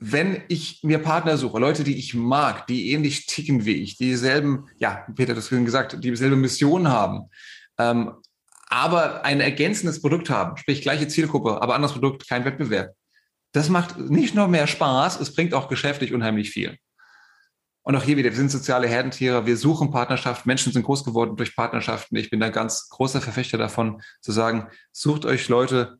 wenn 0.00 0.42
ich 0.48 0.80
mir 0.84 0.98
Partner 0.98 1.36
suche, 1.36 1.58
Leute, 1.58 1.82
die 1.82 1.98
ich 1.98 2.14
mag, 2.14 2.66
die 2.68 2.92
ähnlich 2.92 3.26
ticken 3.26 3.64
wie 3.64 3.82
ich, 3.82 3.96
die 3.96 4.04
dieselben, 4.04 4.68
ja, 4.78 5.04
Peter 5.16 5.32
hat 5.32 5.38
das 5.38 5.48
vorhin 5.48 5.64
gesagt, 5.64 5.94
die 6.04 6.10
dieselbe 6.10 6.36
Mission 6.36 6.88
haben, 6.88 7.30
ähm, 7.78 8.12
aber 8.68 9.24
ein 9.24 9.40
ergänzendes 9.40 10.00
Produkt 10.00 10.30
haben, 10.30 10.56
sprich 10.56 10.82
gleiche 10.82 11.08
Zielgruppe, 11.08 11.60
aber 11.60 11.74
anderes 11.74 11.94
Produkt, 11.94 12.28
kein 12.28 12.44
Wettbewerb. 12.44 12.94
Das 13.52 13.68
macht 13.68 13.98
nicht 13.98 14.34
nur 14.34 14.48
mehr 14.48 14.66
Spaß, 14.66 15.20
es 15.20 15.34
bringt 15.34 15.54
auch 15.54 15.68
geschäftlich 15.68 16.12
unheimlich 16.12 16.50
viel. 16.50 16.78
Und 17.82 17.96
auch 17.96 18.02
hier 18.02 18.18
wieder, 18.18 18.28
wir 18.28 18.36
sind 18.36 18.50
soziale 18.50 18.86
Herdentiere, 18.86 19.46
wir 19.46 19.56
suchen 19.56 19.90
Partnerschaften, 19.90 20.46
Menschen 20.46 20.74
sind 20.74 20.82
groß 20.82 21.04
geworden 21.04 21.36
durch 21.36 21.56
Partnerschaften. 21.56 22.16
Ich 22.16 22.28
bin 22.28 22.38
da 22.38 22.50
ganz 22.50 22.90
großer 22.90 23.22
Verfechter 23.22 23.56
davon, 23.56 24.02
zu 24.20 24.30
sagen, 24.30 24.68
sucht 24.92 25.24
euch 25.24 25.48
Leute, 25.48 25.98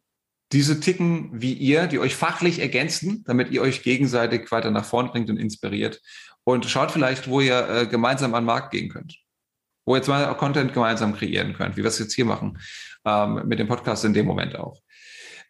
diese 0.52 0.80
ticken 0.80 1.30
wie 1.32 1.54
ihr, 1.54 1.86
die 1.86 1.98
euch 1.98 2.14
fachlich 2.14 2.58
ergänzen, 2.58 3.24
damit 3.26 3.50
ihr 3.50 3.62
euch 3.62 3.82
gegenseitig 3.82 4.50
weiter 4.50 4.70
nach 4.70 4.84
vorn 4.84 5.08
bringt 5.10 5.30
und 5.30 5.38
inspiriert. 5.38 6.00
und 6.44 6.64
schaut 6.66 6.90
vielleicht, 6.90 7.28
wo 7.28 7.40
ihr 7.40 7.68
äh, 7.68 7.86
gemeinsam 7.86 8.34
an 8.34 8.42
den 8.42 8.46
Markt 8.46 8.70
gehen 8.70 8.88
könnt. 8.88 9.18
Wo 9.84 9.94
ihr 9.94 9.98
jetzt 9.98 10.08
mal 10.08 10.34
Content 10.36 10.72
gemeinsam 10.72 11.14
kreieren 11.14 11.54
könnt, 11.54 11.76
wie 11.76 11.82
wir 11.82 11.88
es 11.88 11.98
jetzt 11.98 12.14
hier 12.14 12.24
machen, 12.24 12.58
ähm, 13.04 13.42
mit 13.46 13.58
dem 13.58 13.68
Podcast 13.68 14.04
in 14.04 14.14
dem 14.14 14.26
Moment 14.26 14.56
auch. 14.56 14.78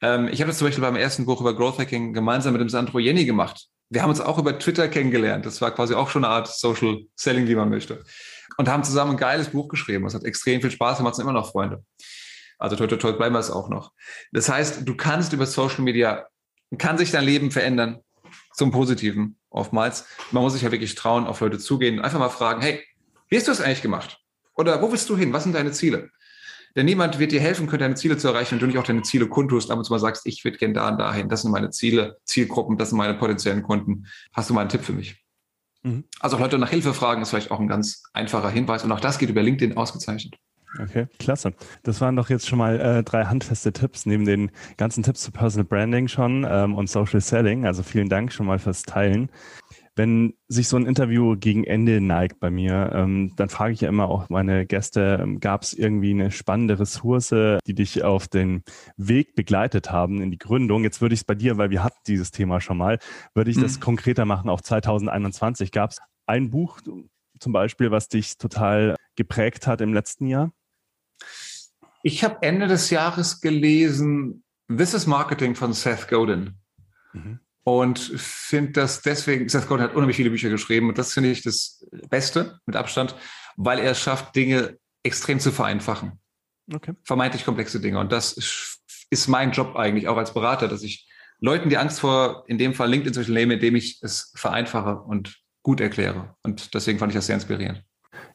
Ähm, 0.00 0.28
ich 0.28 0.40
habe 0.40 0.48
das 0.48 0.58
zum 0.58 0.66
Beispiel 0.66 0.82
beim 0.82 0.96
ersten 0.96 1.26
Buch 1.26 1.40
über 1.40 1.54
Growth 1.54 1.78
Hacking 1.78 2.12
gemeinsam 2.12 2.52
mit 2.52 2.60
dem 2.60 2.68
Sandro 2.68 2.98
Jenny 2.98 3.24
gemacht. 3.24 3.66
Wir 3.90 4.02
haben 4.02 4.10
uns 4.10 4.20
auch 4.20 4.38
über 4.38 4.58
Twitter 4.58 4.88
kennengelernt. 4.88 5.46
Das 5.46 5.60
war 5.60 5.70
quasi 5.70 5.94
auch 5.94 6.10
schon 6.10 6.24
eine 6.24 6.32
Art 6.32 6.48
Social 6.48 6.98
Selling, 7.16 7.46
wie 7.48 7.54
man 7.54 7.70
möchte. 7.70 8.04
Und 8.56 8.68
haben 8.68 8.84
zusammen 8.84 9.12
ein 9.12 9.16
geiles 9.16 9.48
Buch 9.48 9.68
geschrieben. 9.68 10.06
Es 10.06 10.14
hat 10.14 10.24
extrem 10.24 10.60
viel 10.60 10.70
Spaß 10.70 10.98
gemacht, 10.98 11.14
sind 11.14 11.22
immer 11.22 11.32
noch 11.32 11.50
Freunde. 11.50 11.84
Also 12.58 12.76
toi, 12.76 12.86
toi, 12.86 12.96
toi, 12.96 13.12
bleiben 13.12 13.34
wir 13.34 13.38
es 13.38 13.50
auch 13.50 13.68
noch. 13.68 13.92
Das 14.32 14.48
heißt, 14.48 14.86
du 14.86 14.96
kannst 14.96 15.32
über 15.32 15.46
Social 15.46 15.82
Media, 15.82 16.26
kann 16.76 16.98
sich 16.98 17.10
dein 17.10 17.24
Leben 17.24 17.50
verändern 17.50 18.00
zum 18.52 18.72
Positiven 18.72 19.38
oftmals. 19.48 20.06
Man 20.32 20.42
muss 20.42 20.52
sich 20.52 20.62
ja 20.62 20.72
wirklich 20.72 20.94
trauen, 20.94 21.26
auf 21.26 21.40
Leute 21.40 21.58
zugehen, 21.58 22.00
einfach 22.00 22.18
mal 22.18 22.28
fragen, 22.28 22.60
hey, 22.60 22.84
wie 23.28 23.36
hast 23.36 23.46
du 23.46 23.52
das 23.52 23.60
eigentlich 23.60 23.82
gemacht? 23.82 24.18
Oder 24.54 24.82
wo 24.82 24.90
willst 24.90 25.08
du 25.08 25.16
hin? 25.16 25.32
Was 25.32 25.44
sind 25.44 25.54
deine 25.54 25.70
Ziele? 25.70 26.10
Denn 26.76 26.86
niemand 26.86 27.18
wird 27.18 27.32
dir 27.32 27.40
helfen 27.40 27.66
können, 27.66 27.80
deine 27.80 27.94
Ziele 27.94 28.16
zu 28.16 28.28
erreichen, 28.28 28.52
wenn 28.52 28.58
du 28.60 28.66
nicht 28.66 28.78
auch 28.78 28.84
deine 28.84 29.02
Ziele 29.02 29.26
kundtust, 29.28 29.70
ab 29.70 29.78
und 29.78 29.84
zu 29.84 29.92
mal 29.92 29.98
sagst, 29.98 30.26
ich 30.26 30.44
würde 30.44 30.58
gerne 30.58 30.74
da 30.74 30.88
und 30.88 30.98
dahin, 30.98 31.28
das 31.28 31.42
sind 31.42 31.50
meine 31.50 31.70
Ziele, 31.70 32.18
Zielgruppen, 32.24 32.76
das 32.78 32.90
sind 32.90 32.98
meine 32.98 33.14
potenziellen 33.14 33.62
Kunden. 33.62 34.06
Hast 34.32 34.50
du 34.50 34.54
mal 34.54 34.60
einen 34.60 34.70
Tipp 34.70 34.82
für 34.82 34.92
mich? 34.92 35.24
Mhm. 35.82 36.04
Also 36.20 36.36
auch 36.36 36.40
Leute 36.40 36.58
nach 36.58 36.70
Hilfe 36.70 36.94
fragen 36.94 37.22
ist 37.22 37.30
vielleicht 37.30 37.50
auch 37.50 37.60
ein 37.60 37.68
ganz 37.68 38.02
einfacher 38.12 38.50
Hinweis 38.50 38.84
und 38.84 38.92
auch 38.92 39.00
das 39.00 39.18
geht 39.18 39.30
über 39.30 39.42
LinkedIn 39.42 39.76
ausgezeichnet. 39.76 40.36
Okay, 40.78 41.06
klasse. 41.18 41.54
Das 41.82 42.00
waren 42.00 42.14
doch 42.14 42.28
jetzt 42.28 42.46
schon 42.46 42.58
mal 42.58 42.78
äh, 42.78 43.02
drei 43.02 43.24
handfeste 43.24 43.72
Tipps 43.72 44.04
neben 44.04 44.26
den 44.26 44.50
ganzen 44.76 45.02
Tipps 45.02 45.22
zu 45.22 45.32
Personal 45.32 45.64
Branding 45.64 46.08
schon 46.08 46.46
ähm, 46.48 46.74
und 46.74 46.90
Social 46.90 47.20
Selling. 47.20 47.64
Also 47.64 47.82
vielen 47.82 48.10
Dank 48.10 48.32
schon 48.32 48.46
mal 48.46 48.58
fürs 48.58 48.82
Teilen. 48.82 49.30
Wenn 49.98 50.34
sich 50.46 50.68
so 50.68 50.76
ein 50.76 50.86
Interview 50.86 51.36
gegen 51.36 51.64
Ende 51.64 52.00
neigt 52.00 52.38
bei 52.38 52.50
mir, 52.50 52.92
ähm, 52.94 53.32
dann 53.34 53.48
frage 53.48 53.74
ich 53.74 53.80
ja 53.80 53.88
immer 53.88 54.08
auch 54.08 54.28
meine 54.28 54.64
Gäste, 54.64 55.18
ähm, 55.20 55.40
gab 55.40 55.62
es 55.62 55.74
irgendwie 55.74 56.12
eine 56.12 56.30
spannende 56.30 56.78
Ressource, 56.78 57.34
die 57.66 57.74
dich 57.74 58.04
auf 58.04 58.28
den 58.28 58.62
Weg 58.96 59.34
begleitet 59.34 59.90
haben 59.90 60.22
in 60.22 60.30
die 60.30 60.38
Gründung? 60.38 60.84
Jetzt 60.84 61.00
würde 61.00 61.14
ich 61.14 61.22
es 61.22 61.24
bei 61.24 61.34
dir, 61.34 61.58
weil 61.58 61.70
wir 61.70 61.82
hatten 61.82 61.98
dieses 62.06 62.30
Thema 62.30 62.60
schon 62.60 62.78
mal, 62.78 63.00
würde 63.34 63.50
ich 63.50 63.56
mhm. 63.56 63.62
das 63.62 63.80
konkreter 63.80 64.24
machen 64.24 64.48
auf 64.48 64.62
2021. 64.62 65.72
Gab 65.72 65.90
es 65.90 65.98
ein 66.26 66.50
Buch 66.50 66.80
zum 67.40 67.52
Beispiel, 67.52 67.90
was 67.90 68.06
dich 68.06 68.38
total 68.38 68.94
geprägt 69.16 69.66
hat 69.66 69.80
im 69.80 69.92
letzten 69.92 70.28
Jahr? 70.28 70.52
Ich 72.04 72.22
habe 72.22 72.38
Ende 72.42 72.68
des 72.68 72.90
Jahres 72.90 73.40
gelesen 73.40 74.44
This 74.68 74.94
is 74.94 75.08
Marketing 75.08 75.56
von 75.56 75.72
Seth 75.72 76.06
Godin. 76.06 76.54
Mhm. 77.12 77.40
Und 77.68 77.98
finde 77.98 78.72
das 78.72 79.02
deswegen, 79.02 79.48
Seth 79.48 79.68
Godin 79.68 79.84
hat 79.84 79.94
unheimlich 79.94 80.16
viele 80.16 80.30
Bücher 80.30 80.48
geschrieben 80.48 80.88
und 80.88 80.96
das 80.96 81.12
finde 81.12 81.30
ich 81.30 81.42
das 81.42 81.86
Beste 82.08 82.60
mit 82.66 82.76
Abstand, 82.76 83.14
weil 83.56 83.78
er 83.78 83.90
es 83.92 84.00
schafft, 84.00 84.34
Dinge 84.36 84.78
extrem 85.02 85.40
zu 85.40 85.52
vereinfachen. 85.52 86.12
Okay. 86.72 86.94
Vermeintlich 87.04 87.44
komplexe 87.44 87.80
Dinge. 87.80 87.98
Und 87.98 88.12
das 88.12 88.78
ist 89.10 89.28
mein 89.28 89.52
Job 89.52 89.76
eigentlich, 89.76 90.08
auch 90.08 90.16
als 90.16 90.34
Berater, 90.34 90.68
dass 90.68 90.82
ich 90.82 91.08
Leuten 91.40 91.68
die 91.68 91.78
Angst 91.78 92.00
vor, 92.00 92.44
in 92.46 92.58
dem 92.58 92.74
Fall 92.74 92.90
LinkedIn 92.90 93.24
zu 93.24 93.32
nehmen, 93.32 93.52
indem 93.52 93.76
ich 93.76 94.00
es 94.02 94.32
vereinfache 94.34 95.00
und 95.00 95.38
gut 95.62 95.80
erkläre. 95.80 96.36
Und 96.42 96.74
deswegen 96.74 96.98
fand 96.98 97.12
ich 97.12 97.16
das 97.16 97.26
sehr 97.26 97.36
inspirierend. 97.36 97.84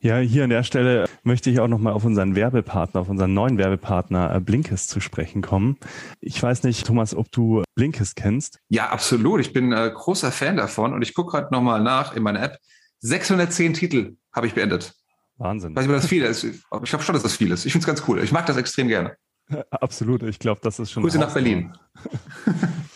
Ja, 0.03 0.17
hier 0.17 0.43
an 0.43 0.49
der 0.49 0.63
Stelle 0.63 1.05
möchte 1.23 1.49
ich 1.49 1.61
auch 1.61 1.69
nochmal 1.69 1.93
auf 1.93 2.03
unseren 2.03 2.35
Werbepartner, 2.35 2.99
auf 2.99 3.07
unseren 3.07 3.33
neuen 3.33 3.57
Werbepartner 3.57 4.35
äh, 4.35 4.41
Blinkist 4.41 4.89
zu 4.89 4.99
sprechen 4.99 5.41
kommen. 5.41 5.77
Ich 6.19 6.43
weiß 6.43 6.63
nicht, 6.63 6.85
Thomas, 6.85 7.15
ob 7.15 7.31
du 7.31 7.63
Blinkist 7.75 8.17
kennst. 8.17 8.59
Ja, 8.67 8.89
absolut. 8.89 9.39
Ich 9.39 9.53
bin 9.53 9.71
äh, 9.71 9.89
großer 9.95 10.33
Fan 10.33 10.57
davon 10.57 10.91
und 10.91 11.03
ich 11.03 11.13
gucke 11.13 11.31
gerade 11.31 11.53
nochmal 11.53 11.81
nach 11.81 12.17
in 12.17 12.21
meiner 12.21 12.43
App. 12.43 12.57
610 12.99 13.75
Titel 13.75 14.17
habe 14.33 14.45
ich 14.45 14.53
beendet. 14.53 14.93
Wahnsinn. 15.37 15.73
Weiß 15.73 15.85
ich, 15.85 15.91
das 15.91 16.07
viel 16.07 16.23
ist. 16.23 16.43
Ich 16.43 16.61
glaube 16.69 17.05
schon, 17.05 17.13
dass 17.13 17.23
das 17.23 17.37
viel 17.37 17.51
ist. 17.51 17.65
Ich 17.65 17.71
finde 17.71 17.83
es 17.83 17.87
ganz 17.87 18.03
cool. 18.05 18.21
Ich 18.21 18.33
mag 18.33 18.45
das 18.45 18.57
extrem 18.57 18.89
gerne. 18.89 19.15
Absolut. 19.71 20.23
Ich 20.23 20.37
glaube, 20.37 20.59
das 20.61 20.79
ist 20.79 20.91
schon. 20.91 21.03
Grüße 21.03 21.17
nach 21.17 21.33
Berlin. 21.33 21.71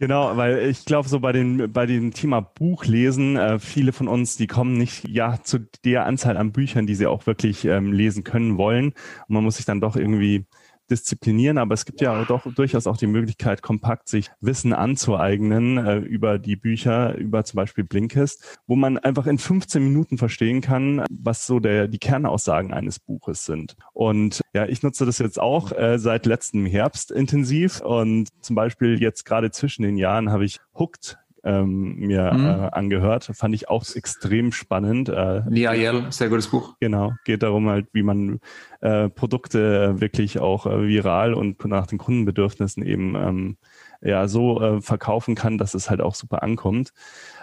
Genau, 0.00 0.36
weil 0.36 0.68
ich 0.68 0.84
glaube, 0.84 1.08
so 1.08 1.18
bei 1.18 1.32
den 1.32 1.72
bei 1.72 1.84
dem 1.84 2.12
Thema 2.12 2.40
Buchlesen, 2.40 3.36
äh, 3.36 3.58
viele 3.58 3.92
von 3.92 4.06
uns, 4.06 4.36
die 4.36 4.46
kommen 4.46 4.74
nicht 4.78 5.08
ja 5.08 5.40
zu 5.42 5.58
der 5.84 6.06
Anzahl 6.06 6.36
an 6.36 6.52
Büchern, 6.52 6.86
die 6.86 6.94
sie 6.94 7.08
auch 7.08 7.26
wirklich 7.26 7.64
ähm, 7.64 7.92
lesen 7.92 8.22
können 8.22 8.58
wollen. 8.58 8.90
Und 8.90 9.34
man 9.34 9.42
muss 9.42 9.56
sich 9.56 9.66
dann 9.66 9.80
doch 9.80 9.96
irgendwie 9.96 10.46
disziplinieren, 10.90 11.58
aber 11.58 11.74
es 11.74 11.84
gibt 11.84 12.00
ja 12.00 12.24
doch 12.24 12.42
durchaus 12.54 12.86
auch 12.86 12.96
die 12.96 13.06
Möglichkeit, 13.06 13.62
kompakt 13.62 14.08
sich 14.08 14.30
Wissen 14.40 14.72
anzueignen 14.72 15.78
äh, 15.78 15.98
über 15.98 16.38
die 16.38 16.56
Bücher, 16.56 17.14
über 17.16 17.44
zum 17.44 17.56
Beispiel 17.56 17.84
Blinkist, 17.84 18.58
wo 18.66 18.76
man 18.76 18.98
einfach 18.98 19.26
in 19.26 19.38
15 19.38 19.82
Minuten 19.82 20.18
verstehen 20.18 20.60
kann, 20.60 21.04
was 21.10 21.46
so 21.46 21.60
der, 21.60 21.88
die 21.88 21.98
Kernaussagen 21.98 22.72
eines 22.72 22.98
Buches 22.98 23.44
sind. 23.44 23.76
Und 23.92 24.42
ja, 24.52 24.66
ich 24.66 24.82
nutze 24.82 25.06
das 25.06 25.18
jetzt 25.18 25.40
auch 25.40 25.72
äh, 25.72 25.98
seit 25.98 26.26
letztem 26.26 26.66
Herbst 26.66 27.10
intensiv 27.10 27.80
und 27.80 28.28
zum 28.40 28.56
Beispiel 28.56 29.00
jetzt 29.00 29.24
gerade 29.24 29.50
zwischen 29.50 29.82
den 29.82 29.96
Jahren 29.96 30.30
habe 30.30 30.44
ich 30.44 30.58
Hooked 30.78 31.18
ähm, 31.44 31.96
mir 31.96 32.32
mhm. 32.32 32.46
äh, 32.46 32.68
angehört. 32.72 33.30
Fand 33.32 33.54
ich 33.54 33.68
auch 33.68 33.84
extrem 33.94 34.52
spannend. 34.52 35.08
Äh, 35.08 35.42
Yell, 35.50 36.06
sehr 36.10 36.28
gutes 36.28 36.48
Buch. 36.48 36.74
Genau, 36.80 37.12
geht 37.24 37.42
darum 37.42 37.68
halt, 37.68 37.86
wie 37.92 38.02
man 38.02 38.40
äh, 38.80 39.08
Produkte 39.08 40.00
wirklich 40.00 40.38
auch 40.38 40.66
äh, 40.66 40.86
viral 40.86 41.34
und 41.34 41.64
nach 41.64 41.86
den 41.86 41.98
Kundenbedürfnissen 41.98 42.84
eben 42.84 43.14
ähm, 43.14 43.56
ja 44.00 44.28
so 44.28 44.60
äh, 44.60 44.80
verkaufen 44.80 45.34
kann, 45.34 45.58
dass 45.58 45.74
es 45.74 45.90
halt 45.90 46.00
auch 46.00 46.14
super 46.14 46.42
ankommt. 46.42 46.92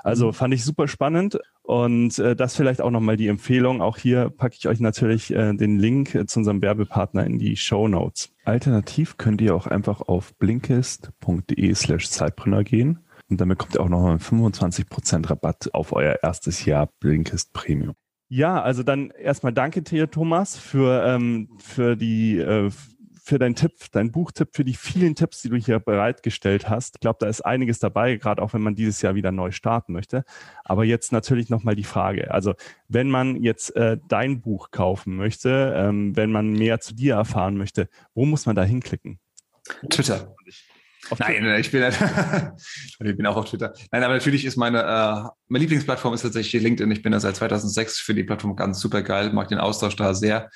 Also 0.03 0.27
mhm. 0.27 0.33
fand 0.33 0.53
ich 0.53 0.63
super 0.63 0.87
spannend 0.87 1.39
und 1.63 2.17
äh, 2.19 2.35
das 2.35 2.55
vielleicht 2.55 2.81
auch 2.81 2.91
nochmal 2.91 3.17
die 3.17 3.27
Empfehlung. 3.27 3.81
Auch 3.81 3.97
hier 3.97 4.29
packe 4.29 4.55
ich 4.57 4.67
euch 4.67 4.79
natürlich 4.79 5.33
äh, 5.33 5.53
den 5.53 5.79
Link 5.79 6.15
äh, 6.15 6.25
zu 6.25 6.39
unserem 6.39 6.61
Werbepartner 6.61 7.25
in 7.25 7.39
die 7.39 7.57
Show 7.57 7.87
Notes. 7.87 8.31
Alternativ 8.45 9.17
könnt 9.17 9.41
ihr 9.41 9.55
auch 9.55 9.67
einfach 9.67 10.01
auf 10.01 10.35
blinkist.de 10.35 11.73
slash 11.73 12.09
Zeitpreneur 12.09 12.63
gehen 12.63 12.99
und 13.29 13.41
dann 13.41 13.49
bekommt 13.49 13.75
ihr 13.75 13.81
auch 13.81 13.89
noch 13.89 14.05
einen 14.05 14.19
25% 14.19 15.29
Rabatt 15.29 15.73
auf 15.73 15.93
euer 15.93 16.19
erstes 16.21 16.65
Jahr 16.65 16.89
Blinkist 16.99 17.53
Premium. 17.53 17.95
Ja, 18.27 18.61
also 18.61 18.83
dann 18.83 19.11
erstmal 19.11 19.53
danke 19.53 19.81
dir, 19.81 20.09
Thomas, 20.09 20.57
für, 20.57 21.05
ähm, 21.05 21.49
für 21.59 21.95
die 21.95 22.39
äh, 22.39 22.71
für 23.25 23.39
deinen 23.39 23.55
Tipp, 23.55 23.73
deinen 23.91 24.11
Buchtipp, 24.11 24.49
für 24.53 24.63
die 24.63 24.75
vielen 24.75 25.15
Tipps, 25.15 25.41
die 25.41 25.49
du 25.49 25.55
hier 25.55 25.79
bereitgestellt 25.79 26.69
hast. 26.69 26.97
Ich 26.97 26.99
glaube, 26.99 27.17
da 27.19 27.27
ist 27.27 27.41
einiges 27.41 27.79
dabei, 27.79 28.17
gerade 28.17 28.39
auch 28.39 28.53
wenn 28.53 28.61
man 28.61 28.75
dieses 28.75 29.01
Jahr 29.01 29.15
wieder 29.15 29.31
neu 29.31 29.49
starten 29.49 29.93
möchte. 29.93 30.23
Aber 30.63 30.85
jetzt 30.85 31.11
natürlich 31.11 31.49
nochmal 31.49 31.75
die 31.75 31.83
Frage. 31.83 32.31
Also 32.31 32.53
wenn 32.87 33.09
man 33.09 33.41
jetzt 33.41 33.75
äh, 33.75 33.97
dein 34.07 34.41
Buch 34.41 34.69
kaufen 34.69 35.15
möchte, 35.15 35.73
ähm, 35.75 36.15
wenn 36.15 36.31
man 36.31 36.51
mehr 36.51 36.79
zu 36.81 36.93
dir 36.93 37.15
erfahren 37.15 37.57
möchte, 37.57 37.89
wo 38.13 38.25
muss 38.25 38.45
man 38.45 38.55
da 38.55 38.63
hinklicken? 38.63 39.19
Twitter. 39.89 40.35
Auf 41.09 41.19
Nein, 41.19 41.35
Twitter? 41.35 41.59
ich 41.59 41.71
bin, 41.71 41.83
ich 43.11 43.17
bin 43.17 43.25
auch 43.27 43.35
auf 43.35 43.45
Twitter. 43.45 43.73
Nein, 43.91 44.03
aber 44.03 44.13
natürlich 44.13 44.45
ist 44.45 44.55
meine, 44.55 44.81
äh, 44.81 45.29
meine 45.47 45.61
Lieblingsplattform 45.61 46.13
ist 46.13 46.23
tatsächlich 46.23 46.61
LinkedIn. 46.61 46.89
Ich 46.91 47.03
bin 47.03 47.11
da 47.11 47.19
seit 47.19 47.35
2006 47.35 47.99
für 47.99 48.13
die 48.13 48.23
Plattform 48.23 48.55
ganz 48.55 48.79
super 48.79 49.01
geil, 49.01 49.31
mag 49.31 49.47
den 49.47 49.59
Austausch 49.59 49.95
da 49.95 50.13
sehr. 50.13 50.49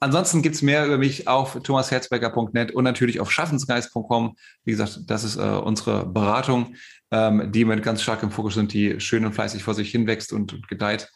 Ansonsten 0.00 0.42
gibt's 0.42 0.62
mehr 0.62 0.84
über 0.86 0.98
mich 0.98 1.28
auf 1.28 1.62
thomasherzberger.net 1.62 2.72
und 2.72 2.84
natürlich 2.84 3.20
auf 3.20 3.30
schaffensgeist.com. 3.30 4.36
Wie 4.64 4.72
gesagt, 4.72 5.00
das 5.06 5.24
ist 5.24 5.36
äh, 5.36 5.40
unsere 5.40 6.04
Beratung, 6.04 6.74
ähm, 7.10 7.52
die 7.52 7.64
mit 7.64 7.82
ganz 7.82 8.02
stark 8.02 8.22
im 8.22 8.30
Fokus 8.30 8.54
sind, 8.54 8.72
die 8.72 9.00
schön 9.00 9.24
und 9.24 9.32
fleißig 9.32 9.62
vor 9.62 9.74
sich 9.74 9.90
hinwächst 9.90 10.32
und, 10.32 10.52
und 10.52 10.68
gedeiht. 10.68 11.10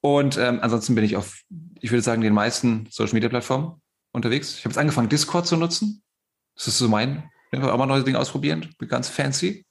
Und 0.00 0.38
ähm, 0.38 0.60
ansonsten 0.62 0.94
bin 0.94 1.04
ich 1.04 1.16
auf, 1.16 1.42
ich 1.80 1.90
würde 1.90 2.02
sagen, 2.02 2.22
den 2.22 2.32
meisten 2.32 2.88
Social 2.90 3.12
Media 3.12 3.28
Plattformen 3.28 3.80
unterwegs. 4.12 4.54
Ich 4.54 4.64
habe 4.64 4.70
jetzt 4.70 4.78
angefangen, 4.78 5.10
Discord 5.10 5.46
zu 5.46 5.56
nutzen. 5.56 6.02
Das 6.56 6.68
ist 6.68 6.78
so 6.78 6.88
mein 6.88 7.30
auch 7.52 7.76
mal 7.78 7.86
neue 7.86 8.04
Dinge 8.04 8.18
ausprobieren, 8.18 8.68
bin 8.78 8.88
ganz 8.88 9.08
fancy. 9.08 9.66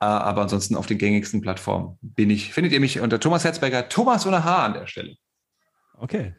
Äh, 0.00 0.04
aber 0.04 0.42
ansonsten 0.42 0.76
auf 0.76 0.86
den 0.86 0.98
gängigsten 0.98 1.40
Plattformen 1.40 1.98
bin 2.00 2.30
ich, 2.30 2.52
findet 2.52 2.72
ihr 2.72 2.80
mich 2.80 3.00
unter 3.00 3.18
Thomas 3.18 3.44
Herzberger, 3.44 3.88
Thomas 3.88 4.26
ohne 4.26 4.44
H 4.44 4.64
an 4.66 4.74
der 4.74 4.86
Stelle. 4.86 5.16
Okay. 5.94 6.34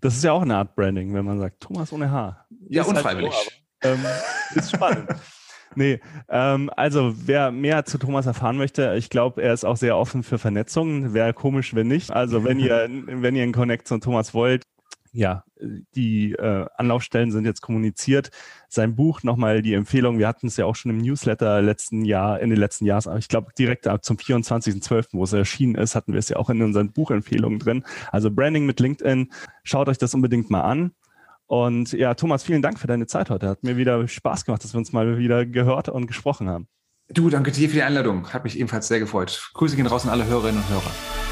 Das 0.00 0.14
ist 0.14 0.24
ja 0.24 0.32
auch 0.32 0.42
eine 0.42 0.56
Art 0.56 0.74
Branding, 0.74 1.14
wenn 1.14 1.24
man 1.24 1.38
sagt 1.38 1.60
Thomas 1.60 1.92
ohne 1.92 2.10
H. 2.10 2.46
Ja, 2.68 2.82
ist 2.82 2.88
halt 2.88 2.98
unfreiwillig. 2.98 3.32
Halt 3.32 3.50
so, 3.82 3.88
aber, 3.88 3.94
ähm, 3.94 4.06
ist 4.54 4.70
spannend. 4.70 5.08
Nee, 5.74 6.00
ähm, 6.28 6.70
also 6.76 7.14
wer 7.16 7.50
mehr 7.50 7.86
zu 7.86 7.96
Thomas 7.96 8.26
erfahren 8.26 8.58
möchte, 8.58 8.94
ich 8.98 9.08
glaube, 9.08 9.42
er 9.42 9.54
ist 9.54 9.64
auch 9.64 9.78
sehr 9.78 9.96
offen 9.96 10.22
für 10.22 10.38
Vernetzungen. 10.38 11.14
Wäre 11.14 11.32
komisch, 11.32 11.74
wenn 11.74 11.88
nicht. 11.88 12.10
Also 12.10 12.44
wenn 12.44 12.58
ihr, 12.58 12.88
wenn 13.06 13.34
ihr 13.34 13.42
einen 13.42 13.52
Connect 13.52 13.88
zu 13.88 13.98
Thomas 13.98 14.34
wollt, 14.34 14.64
ja, 15.12 15.44
die 15.94 16.32
äh, 16.32 16.66
Anlaufstellen 16.76 17.30
sind 17.30 17.44
jetzt 17.44 17.60
kommuniziert. 17.60 18.30
Sein 18.68 18.96
Buch 18.96 19.22
nochmal 19.22 19.60
die 19.60 19.74
Empfehlung, 19.74 20.18
wir 20.18 20.26
hatten 20.26 20.46
es 20.46 20.56
ja 20.56 20.64
auch 20.64 20.74
schon 20.74 20.90
im 20.90 20.98
Newsletter 20.98 21.60
letzten 21.60 22.04
Jahr, 22.04 22.40
in 22.40 22.48
den 22.48 22.58
letzten 22.58 22.86
Jahren, 22.86 23.06
aber 23.06 23.18
ich 23.18 23.28
glaube 23.28 23.52
direkt 23.58 23.86
ab 23.86 24.04
zum 24.04 24.16
24.12., 24.16 25.08
wo 25.12 25.24
es 25.24 25.32
erschienen 25.32 25.74
ist, 25.74 25.94
hatten 25.94 26.12
wir 26.12 26.18
es 26.18 26.30
ja 26.30 26.38
auch 26.38 26.48
in 26.48 26.62
unseren 26.62 26.92
Buchempfehlungen 26.92 27.58
drin. 27.58 27.84
Also 28.10 28.30
Branding 28.30 28.64
mit 28.64 28.80
LinkedIn, 28.80 29.30
schaut 29.64 29.88
euch 29.88 29.98
das 29.98 30.14
unbedingt 30.14 30.50
mal 30.50 30.62
an. 30.62 30.92
Und 31.46 31.92
ja, 31.92 32.14
Thomas, 32.14 32.42
vielen 32.42 32.62
Dank 32.62 32.78
für 32.78 32.86
deine 32.86 33.06
Zeit 33.06 33.28
heute. 33.28 33.46
Hat 33.46 33.62
mir 33.62 33.76
wieder 33.76 34.08
Spaß 34.08 34.46
gemacht, 34.46 34.64
dass 34.64 34.72
wir 34.72 34.78
uns 34.78 34.92
mal 34.92 35.18
wieder 35.18 35.44
gehört 35.44 35.90
und 35.90 36.06
gesprochen 36.06 36.48
haben. 36.48 36.66
Du, 37.10 37.28
danke 37.28 37.52
dir 37.52 37.68
für 37.68 37.74
die 37.74 37.82
Einladung. 37.82 38.32
Hat 38.32 38.44
mich 38.44 38.58
ebenfalls 38.58 38.88
sehr 38.88 39.00
gefreut. 39.00 39.50
Grüße 39.52 39.76
gehen 39.76 39.86
raus 39.86 40.04
an 40.04 40.10
alle 40.10 40.24
Hörerinnen 40.24 40.62
und 40.62 40.70
Hörer. 40.70 41.31